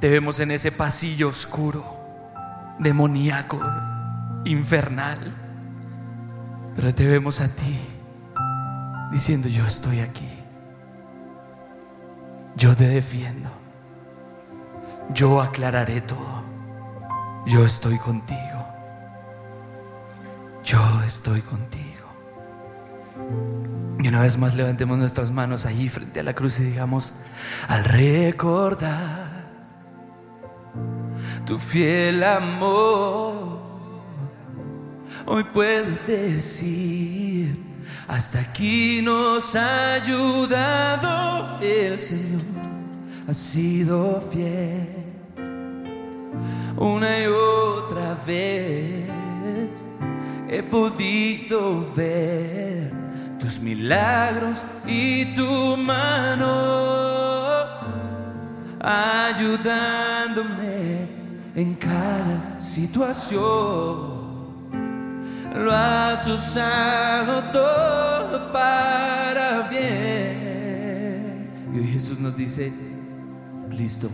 Te 0.00 0.10
vemos 0.10 0.40
en 0.40 0.50
ese 0.50 0.72
pasillo 0.72 1.28
oscuro, 1.28 1.84
demoníaco, 2.78 3.60
infernal. 4.44 5.34
Pero 6.76 6.94
te 6.94 7.06
vemos 7.08 7.40
a 7.40 7.48
ti 7.48 7.78
diciendo, 9.10 9.48
yo 9.48 9.64
estoy 9.64 10.00
aquí. 10.00 10.28
Yo 12.56 12.76
te 12.76 12.86
defiendo. 12.86 13.50
Yo 15.12 15.40
aclararé 15.40 16.00
todo. 16.00 16.44
Yo 17.46 17.64
estoy 17.64 17.98
contigo. 17.98 18.66
Yo 20.64 21.02
estoy 21.06 21.40
contigo. 21.42 22.06
Y 24.06 24.08
una 24.08 24.20
vez 24.20 24.38
más 24.38 24.54
levantemos 24.54 24.98
nuestras 24.98 25.32
manos 25.32 25.66
allí 25.66 25.88
frente 25.88 26.20
a 26.20 26.22
la 26.22 26.32
cruz 26.32 26.60
y 26.60 26.62
digamos, 26.62 27.12
al 27.66 27.82
recordar 27.82 29.50
tu 31.44 31.58
fiel 31.58 32.22
amor, 32.22 33.62
hoy 35.26 35.42
puedo 35.52 35.86
decir, 36.06 37.60
hasta 38.06 38.38
aquí 38.38 39.02
nos 39.02 39.56
ha 39.56 39.94
ayudado 39.94 41.58
el 41.60 41.98
Señor, 41.98 42.42
ha 43.26 43.34
sido 43.34 44.20
fiel 44.32 44.86
una 46.76 47.24
y 47.24 47.26
otra 47.26 48.16
vez. 48.24 49.10
He 50.48 50.62
podido 50.62 51.84
ver 51.96 53.05
tus 53.46 53.60
milagros 53.60 54.64
y 54.88 55.26
tu 55.36 55.76
mano 55.76 57.64
ayudándome 58.80 59.86
en 61.54 61.74
cada 61.76 62.60
situación. 62.60 63.46
Lo 65.54 65.70
has 65.70 66.26
usado 66.26 67.44
todo 67.52 68.50
para 68.50 69.68
bien. 69.68 71.48
Y 71.72 71.78
hoy 71.78 71.86
Jesús 71.86 72.18
nos 72.18 72.36
dice, 72.36 72.72
listo, 73.70 74.10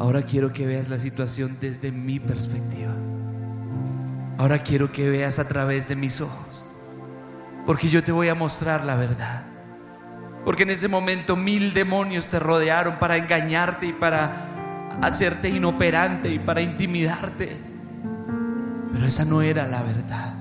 ahora 0.00 0.22
quiero 0.22 0.52
que 0.52 0.66
veas 0.66 0.88
la 0.88 0.98
situación 0.98 1.56
desde 1.60 1.92
mi 1.92 2.18
perspectiva. 2.18 2.92
Ahora 4.36 4.58
quiero 4.64 4.90
que 4.90 5.08
veas 5.08 5.38
a 5.38 5.46
través 5.46 5.86
de 5.86 5.94
mis 5.94 6.20
ojos. 6.20 6.64
Porque 7.70 7.88
yo 7.88 8.02
te 8.02 8.10
voy 8.10 8.26
a 8.26 8.34
mostrar 8.34 8.84
la 8.84 8.96
verdad. 8.96 9.42
Porque 10.44 10.64
en 10.64 10.70
ese 10.70 10.88
momento 10.88 11.36
mil 11.36 11.72
demonios 11.72 12.26
te 12.26 12.40
rodearon 12.40 12.96
para 12.96 13.16
engañarte 13.16 13.86
y 13.86 13.92
para 13.92 14.88
hacerte 15.00 15.50
inoperante 15.50 16.32
y 16.32 16.40
para 16.40 16.62
intimidarte. 16.62 17.62
Pero 18.92 19.06
esa 19.06 19.24
no 19.24 19.40
era 19.40 19.68
la 19.68 19.84
verdad. 19.84 20.34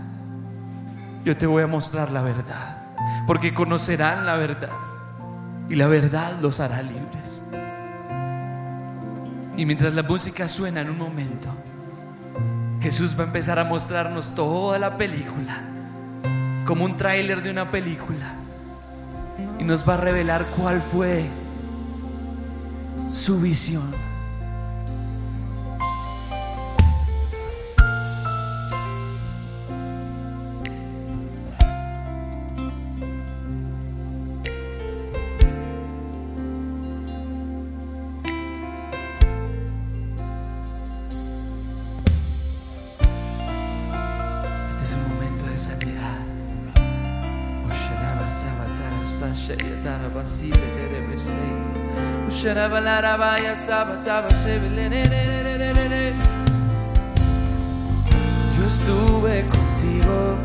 Yo 1.24 1.38
te 1.38 1.46
voy 1.46 1.62
a 1.62 1.68
mostrar 1.68 2.12
la 2.12 2.24
verdad. 2.24 2.96
Porque 3.28 3.54
conocerán 3.54 4.26
la 4.26 4.36
verdad. 4.36 4.74
Y 5.70 5.76
la 5.76 5.86
verdad 5.86 6.40
los 6.42 6.60
hará 6.60 6.82
libres. 6.82 7.44
Y 9.56 9.68
mientras 9.68 9.94
la 9.94 10.02
música 10.02 10.48
suena 10.48 10.82
en 10.82 10.90
un 10.90 10.98
momento, 10.98 11.50
Jesús 12.82 13.16
va 13.16 13.22
a 13.22 13.28
empezar 13.28 13.60
a 13.60 13.66
mostrarnos 13.66 14.34
toda 14.34 14.80
la 14.80 14.98
película. 14.98 15.76
Como 16.70 16.86
un 16.86 16.98
tráiler 16.98 17.42
de 17.42 17.50
una 17.50 17.72
película. 17.72 18.36
Y 19.60 19.64
nos 19.64 19.90
va 19.90 19.96
a 19.96 19.98
revelar 19.98 20.46
cuál 20.56 20.84
fue 20.84 21.28
su 23.12 23.42
visión. 23.42 23.99
Yo 58.58 58.66
estuve 58.66 59.46
contigo, 59.48 60.38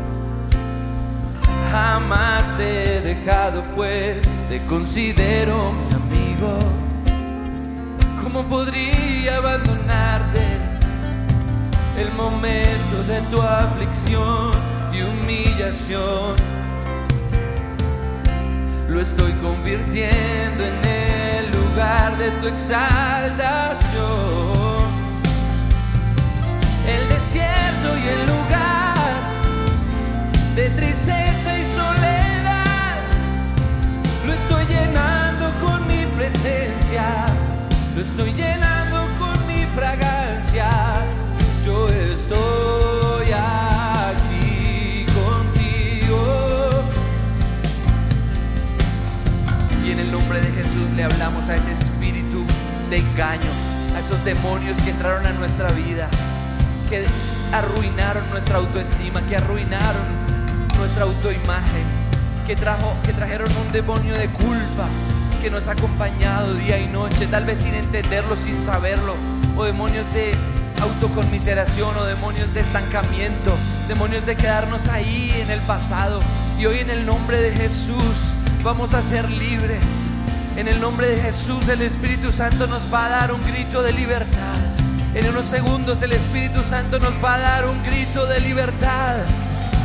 jamás 1.71 2.57
te 2.57 2.97
he 2.97 3.01
dejado, 3.01 3.63
pues 3.75 4.27
te 4.49 4.61
considero 4.65 5.71
mi 5.71 5.93
amigo. 5.95 6.59
¿Cómo 8.23 8.43
podría 8.43 9.37
abandonarte? 9.37 10.65
el 11.97 12.11
momento 12.13 13.03
de 13.07 13.21
tu 13.31 13.41
aflicción 13.41 14.51
y 14.93 15.01
humillación. 15.01 16.35
Lo 18.89 18.99
estoy 18.99 19.31
convirtiendo 19.33 20.63
en 20.63 20.85
el 20.85 21.14
de 21.75 22.31
tu 22.39 22.47
exaltación. 22.47 23.35
El 26.87 27.09
desierto 27.09 27.97
y 27.97 28.07
el 28.07 28.27
lugar 28.27 28.95
de 30.55 30.69
tristeza 30.69 31.59
y 31.59 31.65
soledad. 31.65 33.01
Lo 34.25 34.33
estoy 34.33 34.65
llenando 34.73 35.51
con 35.59 35.85
mi 35.87 36.05
presencia. 36.15 37.25
Lo 37.93 38.01
estoy 38.01 38.31
llenando 38.31 39.07
con 39.19 39.45
mi 39.47 39.65
fragancia 39.75 40.69
yo 41.65 41.89
estoy 41.89 42.74
le 50.95 51.03
hablamos 51.05 51.47
a 51.47 51.55
ese 51.55 51.71
espíritu 51.71 52.43
de 52.89 52.97
engaño, 52.97 53.49
a 53.95 53.99
esos 53.99 54.25
demonios 54.25 54.77
que 54.79 54.89
entraron 54.89 55.25
a 55.25 55.31
nuestra 55.31 55.71
vida, 55.71 56.09
que 56.89 57.05
arruinaron 57.53 58.29
nuestra 58.29 58.57
autoestima, 58.57 59.21
que 59.21 59.37
arruinaron 59.37 60.03
nuestra 60.77 61.03
autoimagen, 61.03 61.85
que, 62.45 62.55
trajo, 62.55 62.93
que 63.05 63.13
trajeron 63.13 63.49
un 63.65 63.71
demonio 63.71 64.15
de 64.15 64.27
culpa 64.29 64.87
que 65.41 65.49
nos 65.49 65.67
ha 65.67 65.71
acompañado 65.71 66.53
día 66.55 66.77
y 66.77 66.87
noche, 66.87 67.27
tal 67.27 67.45
vez 67.45 67.61
sin 67.61 67.73
entenderlo, 67.73 68.35
sin 68.35 68.59
saberlo, 68.59 69.15
o 69.55 69.63
demonios 69.63 70.11
de 70.13 70.33
autoconmiseración 70.81 71.95
o 71.97 72.03
demonios 72.03 72.53
de 72.53 72.59
estancamiento, 72.59 73.55
demonios 73.87 74.25
de 74.25 74.35
quedarnos 74.35 74.89
ahí 74.89 75.33
en 75.39 75.51
el 75.51 75.59
pasado. 75.61 76.19
Y 76.59 76.65
hoy 76.65 76.79
en 76.79 76.89
el 76.89 77.05
nombre 77.05 77.39
de 77.39 77.51
Jesús 77.51 78.33
vamos 78.61 78.93
a 78.93 79.01
ser 79.01 79.29
libres. 79.29 79.81
En 80.57 80.69
el 80.69 80.79
nombre 80.79 81.09
de 81.09 81.21
Jesús 81.21 81.67
el 81.67 81.81
Espíritu 81.81 82.31
Santo 82.31 82.65
nos 82.67 82.91
va 82.93 83.07
a 83.07 83.09
dar 83.09 83.33
un 83.33 83.43
grito 83.45 83.83
de 83.83 83.91
libertad. 83.91 84.55
En 85.13 85.27
unos 85.27 85.47
segundos 85.47 86.01
el 86.01 86.13
Espíritu 86.13 86.63
Santo 86.63 86.97
nos 86.99 87.21
va 87.23 87.35
a 87.35 87.39
dar 87.39 87.65
un 87.65 87.83
grito 87.83 88.25
de 88.25 88.39
libertad. 88.39 89.17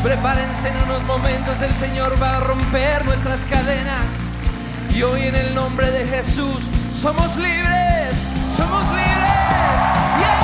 Prepárense 0.05 0.69
en 0.69 0.77
unos 0.85 1.03
momentos, 1.05 1.61
el 1.63 1.75
Señor 1.75 2.23
va 2.23 2.37
a 2.37 2.41
romper 2.41 3.05
nuestras 3.05 3.47
cadenas. 3.47 4.31
Y 4.95 5.03
hoy 5.03 5.23
en 5.23 5.35
el 5.35 5.55
nombre 5.57 5.91
de 5.91 6.07
Jesús 6.07 6.71
somos 6.95 7.37
libres, 7.37 8.17
somos 8.57 8.87
libres. 8.91 10.40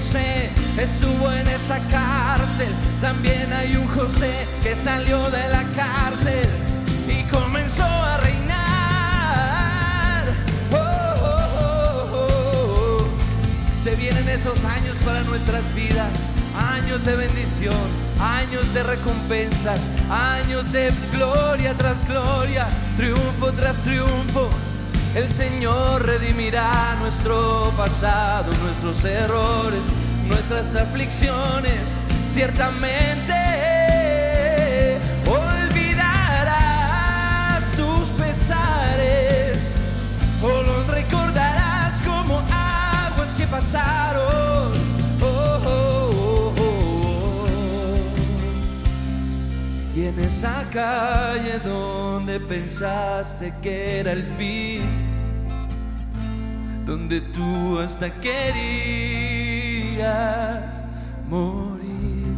José 0.00 0.48
estuvo 0.78 1.30
en 1.30 1.46
esa 1.46 1.78
cárcel, 1.90 2.74
también 3.02 3.52
hay 3.52 3.76
un 3.76 3.86
José 3.88 4.32
que 4.62 4.74
salió 4.74 5.30
de 5.30 5.46
la 5.50 5.62
cárcel 5.76 6.48
y 7.06 7.22
comenzó 7.24 7.84
a 7.84 8.16
reinar. 8.16 10.24
Oh, 10.72 10.76
oh, 11.22 12.08
oh, 12.14 12.14
oh. 12.14 13.04
Se 13.84 13.94
vienen 13.96 14.26
esos 14.30 14.64
años 14.64 14.96
para 15.04 15.22
nuestras 15.24 15.74
vidas, 15.74 16.30
años 16.58 17.04
de 17.04 17.16
bendición, 17.16 17.76
años 18.18 18.72
de 18.72 18.82
recompensas, 18.82 19.90
años 20.08 20.72
de 20.72 20.94
gloria 21.12 21.74
tras 21.74 22.08
gloria, 22.08 22.66
triunfo 22.96 23.52
tras 23.52 23.76
triunfo. 23.82 24.48
El 25.14 25.28
Señor 25.28 26.06
redimirá 26.06 26.96
nuestro 27.00 27.72
pasado, 27.76 28.52
nuestros 28.62 29.04
errores, 29.04 29.80
nuestras 30.28 30.76
aflicciones, 30.76 31.98
ciertamente. 32.28 33.34
Olvidarás 35.26 36.52
tus 37.76 38.10
pesares 38.10 39.74
o 40.42 40.62
los 40.62 40.86
recordarás 40.86 42.00
como 42.02 42.38
aguas 42.48 43.34
que 43.36 43.48
pasaron. 43.48 44.89
En 50.10 50.18
esa 50.20 50.64
calle 50.72 51.58
donde 51.64 52.40
pensaste 52.40 53.54
que 53.62 54.00
era 54.00 54.12
el 54.12 54.24
fin, 54.24 54.82
donde 56.84 57.20
tú 57.20 57.78
hasta 57.78 58.10
querías 58.10 60.02
morir, 61.28 62.34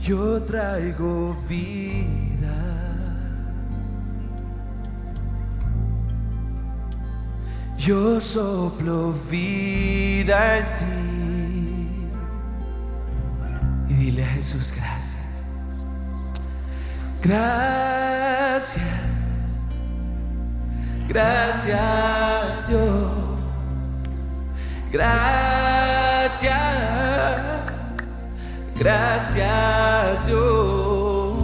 yo 0.00 0.42
traigo 0.42 1.36
vida. 1.48 1.82
Yo 7.76 8.20
soplo 8.20 9.12
vida 9.28 10.58
en 10.58 10.66
ti. 10.78 10.84
Y 13.88 13.94
dile 13.94 14.24
a 14.24 14.28
Jesús 14.28 14.72
gracias. 14.76 15.21
Gracias. 17.22 18.84
Gracias 21.08 22.68
Dios. 22.68 23.10
Gracias. 24.90 26.52
Gracias 28.76 30.26
Dios. 30.26 31.34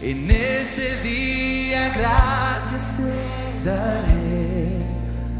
En 0.00 0.30
ese 0.30 1.02
día 1.02 1.90
gracias 1.94 2.96
te 2.96 3.68
daré. 3.68 4.86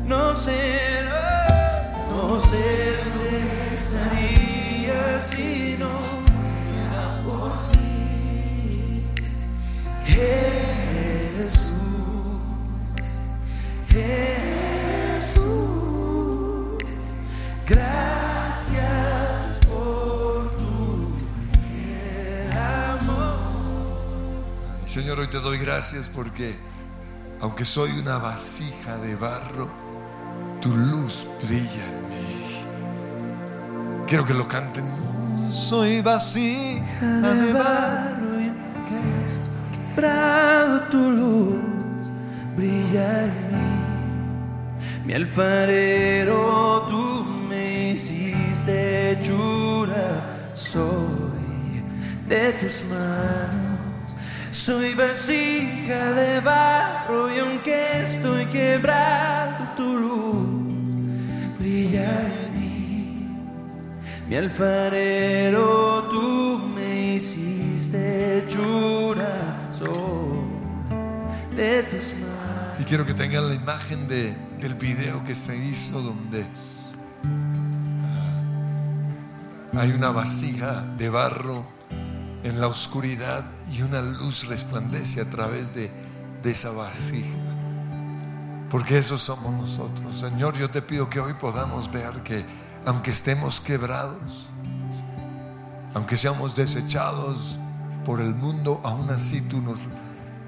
No 0.06 0.36
sé, 0.36 0.52
no, 2.10 2.36
sé 2.38 2.96
dónde 3.04 3.74
estaría 3.74 5.20
si 5.20 5.76
no 5.78 6.15
Jesús, 10.16 11.72
Jesús, 13.88 15.36
gracias 17.68 18.80
por 19.68 20.56
tu. 20.56 21.12
Señor, 24.86 25.20
hoy 25.20 25.28
te 25.28 25.38
doy 25.38 25.58
gracias 25.58 26.08
porque 26.08 26.56
aunque 27.42 27.66
soy 27.66 27.90
una 27.98 28.16
vasija 28.16 28.96
de 28.96 29.16
barro, 29.16 29.68
tu 30.62 30.74
luz 30.74 31.28
brilla 31.42 31.84
en 31.88 32.08
mí. 32.08 32.64
Quiero 34.06 34.24
que 34.24 34.32
lo 34.32 34.48
canten. 34.48 34.86
Soy 35.50 36.00
vasija 36.00 37.06
de 37.20 37.52
barro. 37.52 38.15
Quebrado 39.96 40.80
tu 40.90 41.10
luz 41.10 41.56
brilla 42.54 43.24
en 43.24 43.34
mí. 43.52 45.06
Mi 45.06 45.14
alfarero, 45.14 46.84
tú 46.86 47.24
me 47.48 47.92
hiciste 47.92 49.12
hechura, 49.12 50.52
soy 50.54 51.82
de 52.28 52.52
tus 52.60 52.84
manos. 52.90 54.16
Soy 54.50 54.94
vasija 54.94 56.12
de 56.12 56.40
barro 56.40 57.34
y 57.34 57.38
aunque 57.38 58.02
estoy 58.02 58.44
quebrado, 58.46 59.68
tu 59.76 59.98
luz 59.98 60.74
brilla 61.58 62.10
en 62.28 62.58
mí. 62.58 63.28
Mi 64.28 64.36
alfarero, 64.36 66.04
tú 66.10 66.60
me 66.74 67.14
hiciste 67.14 68.38
hechura, 68.38 69.05
Y 72.78 72.84
quiero 72.84 73.06
que 73.06 73.14
tengan 73.14 73.48
la 73.48 73.54
imagen 73.54 74.06
de, 74.08 74.34
del 74.60 74.74
video 74.74 75.24
que 75.24 75.34
se 75.34 75.56
hizo 75.56 76.00
donde 76.02 76.46
hay 79.74 79.90
una 79.92 80.10
vasija 80.10 80.82
de 80.96 81.08
barro 81.08 81.66
en 82.42 82.60
la 82.60 82.66
oscuridad 82.66 83.44
y 83.72 83.82
una 83.82 84.02
luz 84.02 84.46
resplandece 84.46 85.20
a 85.20 85.30
través 85.30 85.74
de, 85.74 85.90
de 86.42 86.50
esa 86.50 86.70
vasija. 86.70 87.38
Porque 88.70 88.98
eso 88.98 89.16
somos 89.16 89.52
nosotros. 89.52 90.18
Señor, 90.18 90.56
yo 90.58 90.70
te 90.70 90.82
pido 90.82 91.08
que 91.08 91.20
hoy 91.20 91.34
podamos 91.34 91.90
ver 91.90 92.22
que 92.22 92.44
aunque 92.84 93.10
estemos 93.10 93.60
quebrados, 93.60 94.48
aunque 95.94 96.16
seamos 96.16 96.54
desechados 96.54 97.58
por 98.06 98.20
el 98.20 98.32
mundo, 98.32 98.80
aún 98.84 99.10
así 99.10 99.40
tú 99.40 99.60
nos 99.60 99.78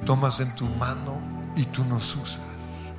tomas 0.07 0.39
en 0.39 0.55
tu 0.55 0.65
mano 0.77 1.21
y 1.57 1.65
tú 1.65 1.85
nos 1.85 2.15
usas. 2.15 2.93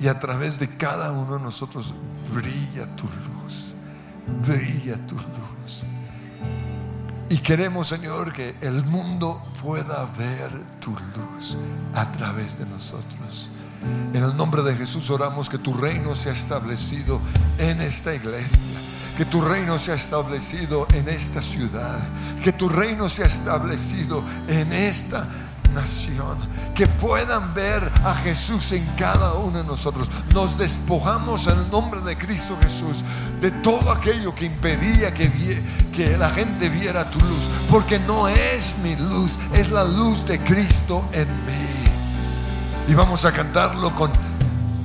Y 0.00 0.06
a 0.06 0.20
través 0.20 0.60
de 0.60 0.76
cada 0.76 1.10
uno 1.10 1.38
de 1.38 1.42
nosotros 1.42 1.92
brilla 2.32 2.86
tu 2.94 3.06
luz, 3.06 3.74
brilla 4.46 4.94
tu 5.08 5.16
luz. 5.16 5.82
Y 7.28 7.38
queremos, 7.38 7.88
Señor, 7.88 8.32
que 8.32 8.54
el 8.60 8.84
mundo 8.84 9.42
pueda 9.60 10.04
ver 10.16 10.50
tu 10.78 10.92
luz 10.92 11.58
a 11.94 12.12
través 12.12 12.56
de 12.56 12.66
nosotros. 12.66 13.50
En 14.12 14.22
el 14.22 14.36
nombre 14.36 14.62
de 14.62 14.76
Jesús 14.76 15.10
oramos 15.10 15.50
que 15.50 15.58
tu 15.58 15.74
reino 15.74 16.14
sea 16.14 16.32
establecido 16.32 17.20
en 17.58 17.80
esta 17.80 18.14
iglesia. 18.14 18.83
Que 19.16 19.24
tu 19.24 19.40
reino 19.40 19.78
sea 19.78 19.94
establecido 19.94 20.86
en 20.92 21.08
esta 21.08 21.40
ciudad, 21.40 22.00
que 22.42 22.52
tu 22.52 22.68
reino 22.68 23.08
sea 23.08 23.26
establecido 23.26 24.24
en 24.48 24.72
esta 24.72 25.26
nación, 25.74 26.38
que 26.74 26.86
puedan 26.86 27.52
ver 27.54 27.90
a 28.04 28.14
Jesús 28.14 28.72
en 28.72 28.84
cada 28.96 29.34
uno 29.34 29.58
de 29.58 29.64
nosotros. 29.64 30.08
Nos 30.32 30.56
despojamos 30.56 31.46
en 31.46 31.58
el 31.58 31.70
nombre 31.70 32.00
de 32.00 32.16
Cristo 32.16 32.56
Jesús 32.62 33.04
de 33.40 33.50
todo 33.50 33.90
aquello 33.90 34.34
que 34.34 34.46
impedía 34.46 35.12
que, 35.12 35.30
que 35.92 36.16
la 36.16 36.30
gente 36.30 36.68
viera 36.68 37.10
tu 37.10 37.20
luz, 37.20 37.50
porque 37.70 37.98
no 37.98 38.28
es 38.28 38.76
mi 38.82 38.96
luz, 38.96 39.32
es 39.52 39.70
la 39.70 39.84
luz 39.84 40.24
de 40.26 40.38
Cristo 40.40 41.04
en 41.12 41.28
mí. 41.46 41.84
Y 42.88 42.94
vamos 42.94 43.24
a 43.24 43.32
cantarlo 43.32 43.94
con, 43.94 44.10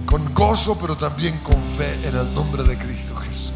con 0.06 0.34
gozo, 0.34 0.78
pero 0.80 0.96
también 0.98 1.38
con 1.40 1.56
fe 1.78 2.08
en 2.08 2.16
el 2.16 2.34
nombre 2.34 2.64
de 2.64 2.78
Cristo 2.78 3.16
Jesús. 3.16 3.49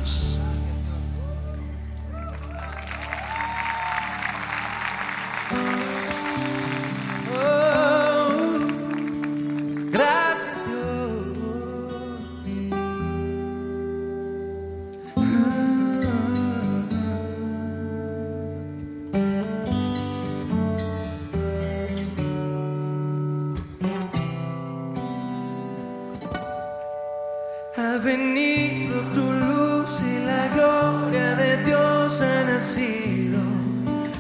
Ha 27.76 27.98
venido 27.98 29.02
tu 29.16 29.32
luz 29.32 30.00
y 30.02 30.24
la 30.26 30.48
gloria 30.50 31.34
de 31.36 31.58
Dios 31.64 32.22
ha 32.22 32.44
nacido 32.44 33.40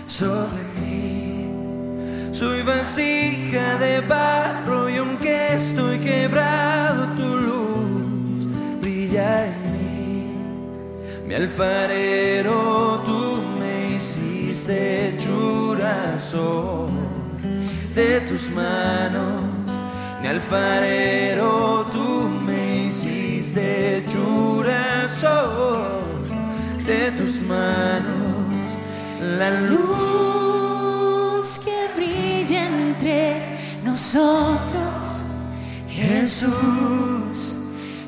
sobre 0.08 0.64
mí. 0.82 1.52
Soy 2.32 2.64
vasija 2.64 3.78
de 3.78 4.02
barro 4.02 4.90
y 4.90 4.98
aunque 4.98 5.54
estoy 5.54 6.00
quebrado, 6.00 7.06
tu 7.16 7.28
luz 7.28 8.48
brilla 8.82 9.46
en 9.46 9.72
mí. 9.72 10.38
Mi 11.28 11.36
alfarero, 11.36 13.04
tú 13.06 13.44
me 13.60 13.98
hiciste 13.98 15.10
hechura 15.10 16.18
de 17.94 18.20
tus 18.22 18.56
manos. 18.56 19.44
Mi 20.24 20.28
alfarero, 20.28 21.86
soy 25.14 26.86
de 26.86 27.12
tus 27.12 27.44
manos. 27.44 28.78
La 29.22 29.52
luz 29.52 31.60
que 31.64 31.88
brilla 31.96 32.66
entre 32.66 33.58
nosotros, 33.84 35.24
Jesús, 35.88 37.54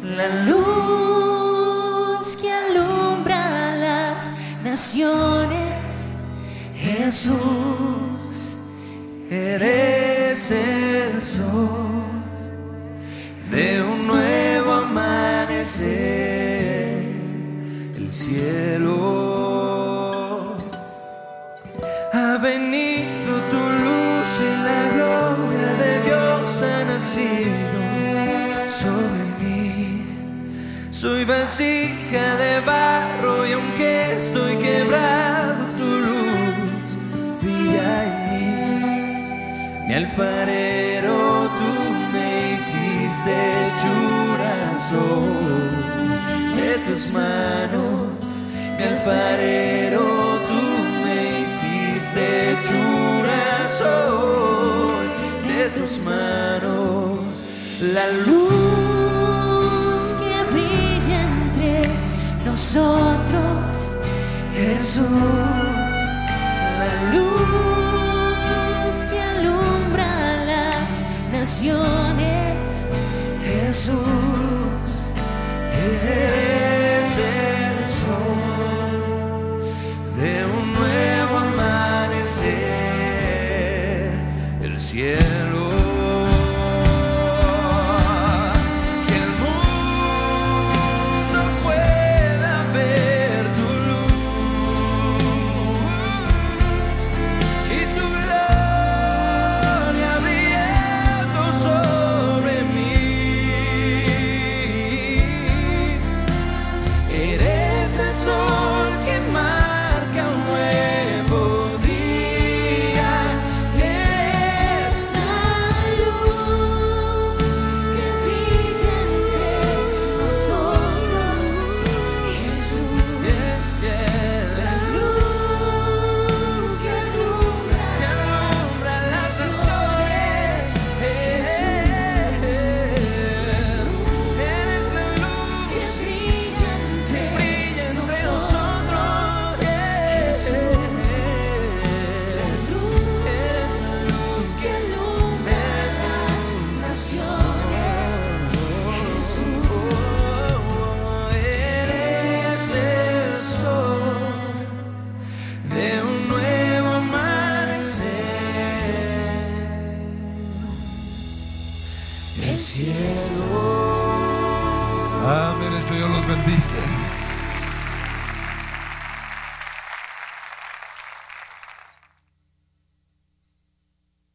la 0.03 0.27
luz 0.45 2.35
que 2.41 2.51
alumbra 2.51 3.75
las 3.75 4.33
naciones, 4.63 6.15
Jesús, 6.75 8.57
eres 9.29 10.51
el 10.51 11.23
sol 11.23 11.95
de 13.51 13.81
un 13.81 14.07
nuevo 14.07 14.73
amanecer, 14.73 16.24
cielo. 18.35 18.97
Ha 22.13 22.37
venido 22.37 23.31
tu 23.51 23.61
luz 23.83 24.29
y 24.49 24.51
la 24.67 24.81
gloria 24.93 25.67
de 25.83 25.93
Dios 26.07 26.63
ha 26.63 26.79
nacido 26.91 27.79
sobre 28.67 29.23
mí. 29.39 29.67
Soy 30.91 31.21
vasija 31.25 32.25
de 32.43 32.53
barro 32.61 33.35
y 33.47 33.51
aunque 33.53 34.15
estoy 34.15 34.53
quebrado, 34.57 35.61
tu 35.79 35.89
luz 36.07 36.87
brilla 37.41 37.89
en 38.07 38.15
mí. 38.31 38.51
Mi 39.87 39.93
alfarero, 39.93 41.17
tú 41.59 41.71
me 42.13 42.27
hiciste 42.53 43.37
soy 44.89 46.04
de 46.55 46.77
tus 46.85 47.11
manos. 47.11 48.43
Mi 48.77 48.83
alfarero, 48.83 49.99
tú 50.47 50.61
me 51.03 51.41
hiciste 51.41 52.51
hechura 52.51 53.45
de 55.47 55.69
tus 55.69 56.01
manos. 56.01 57.43
La 57.81 58.07
luz 58.27 60.03
que 60.19 60.53
brilla 60.53 61.21
entre 61.21 61.89
nosotros, 62.45 63.97
Jesús, 64.53 65.07
la 66.79 66.91
luz 67.13 68.95
que 69.09 69.19
alumbra 69.19 70.45
las 70.45 71.05
naciones, 71.31 72.91
Jesús, 73.43 73.95
eres 75.85 77.15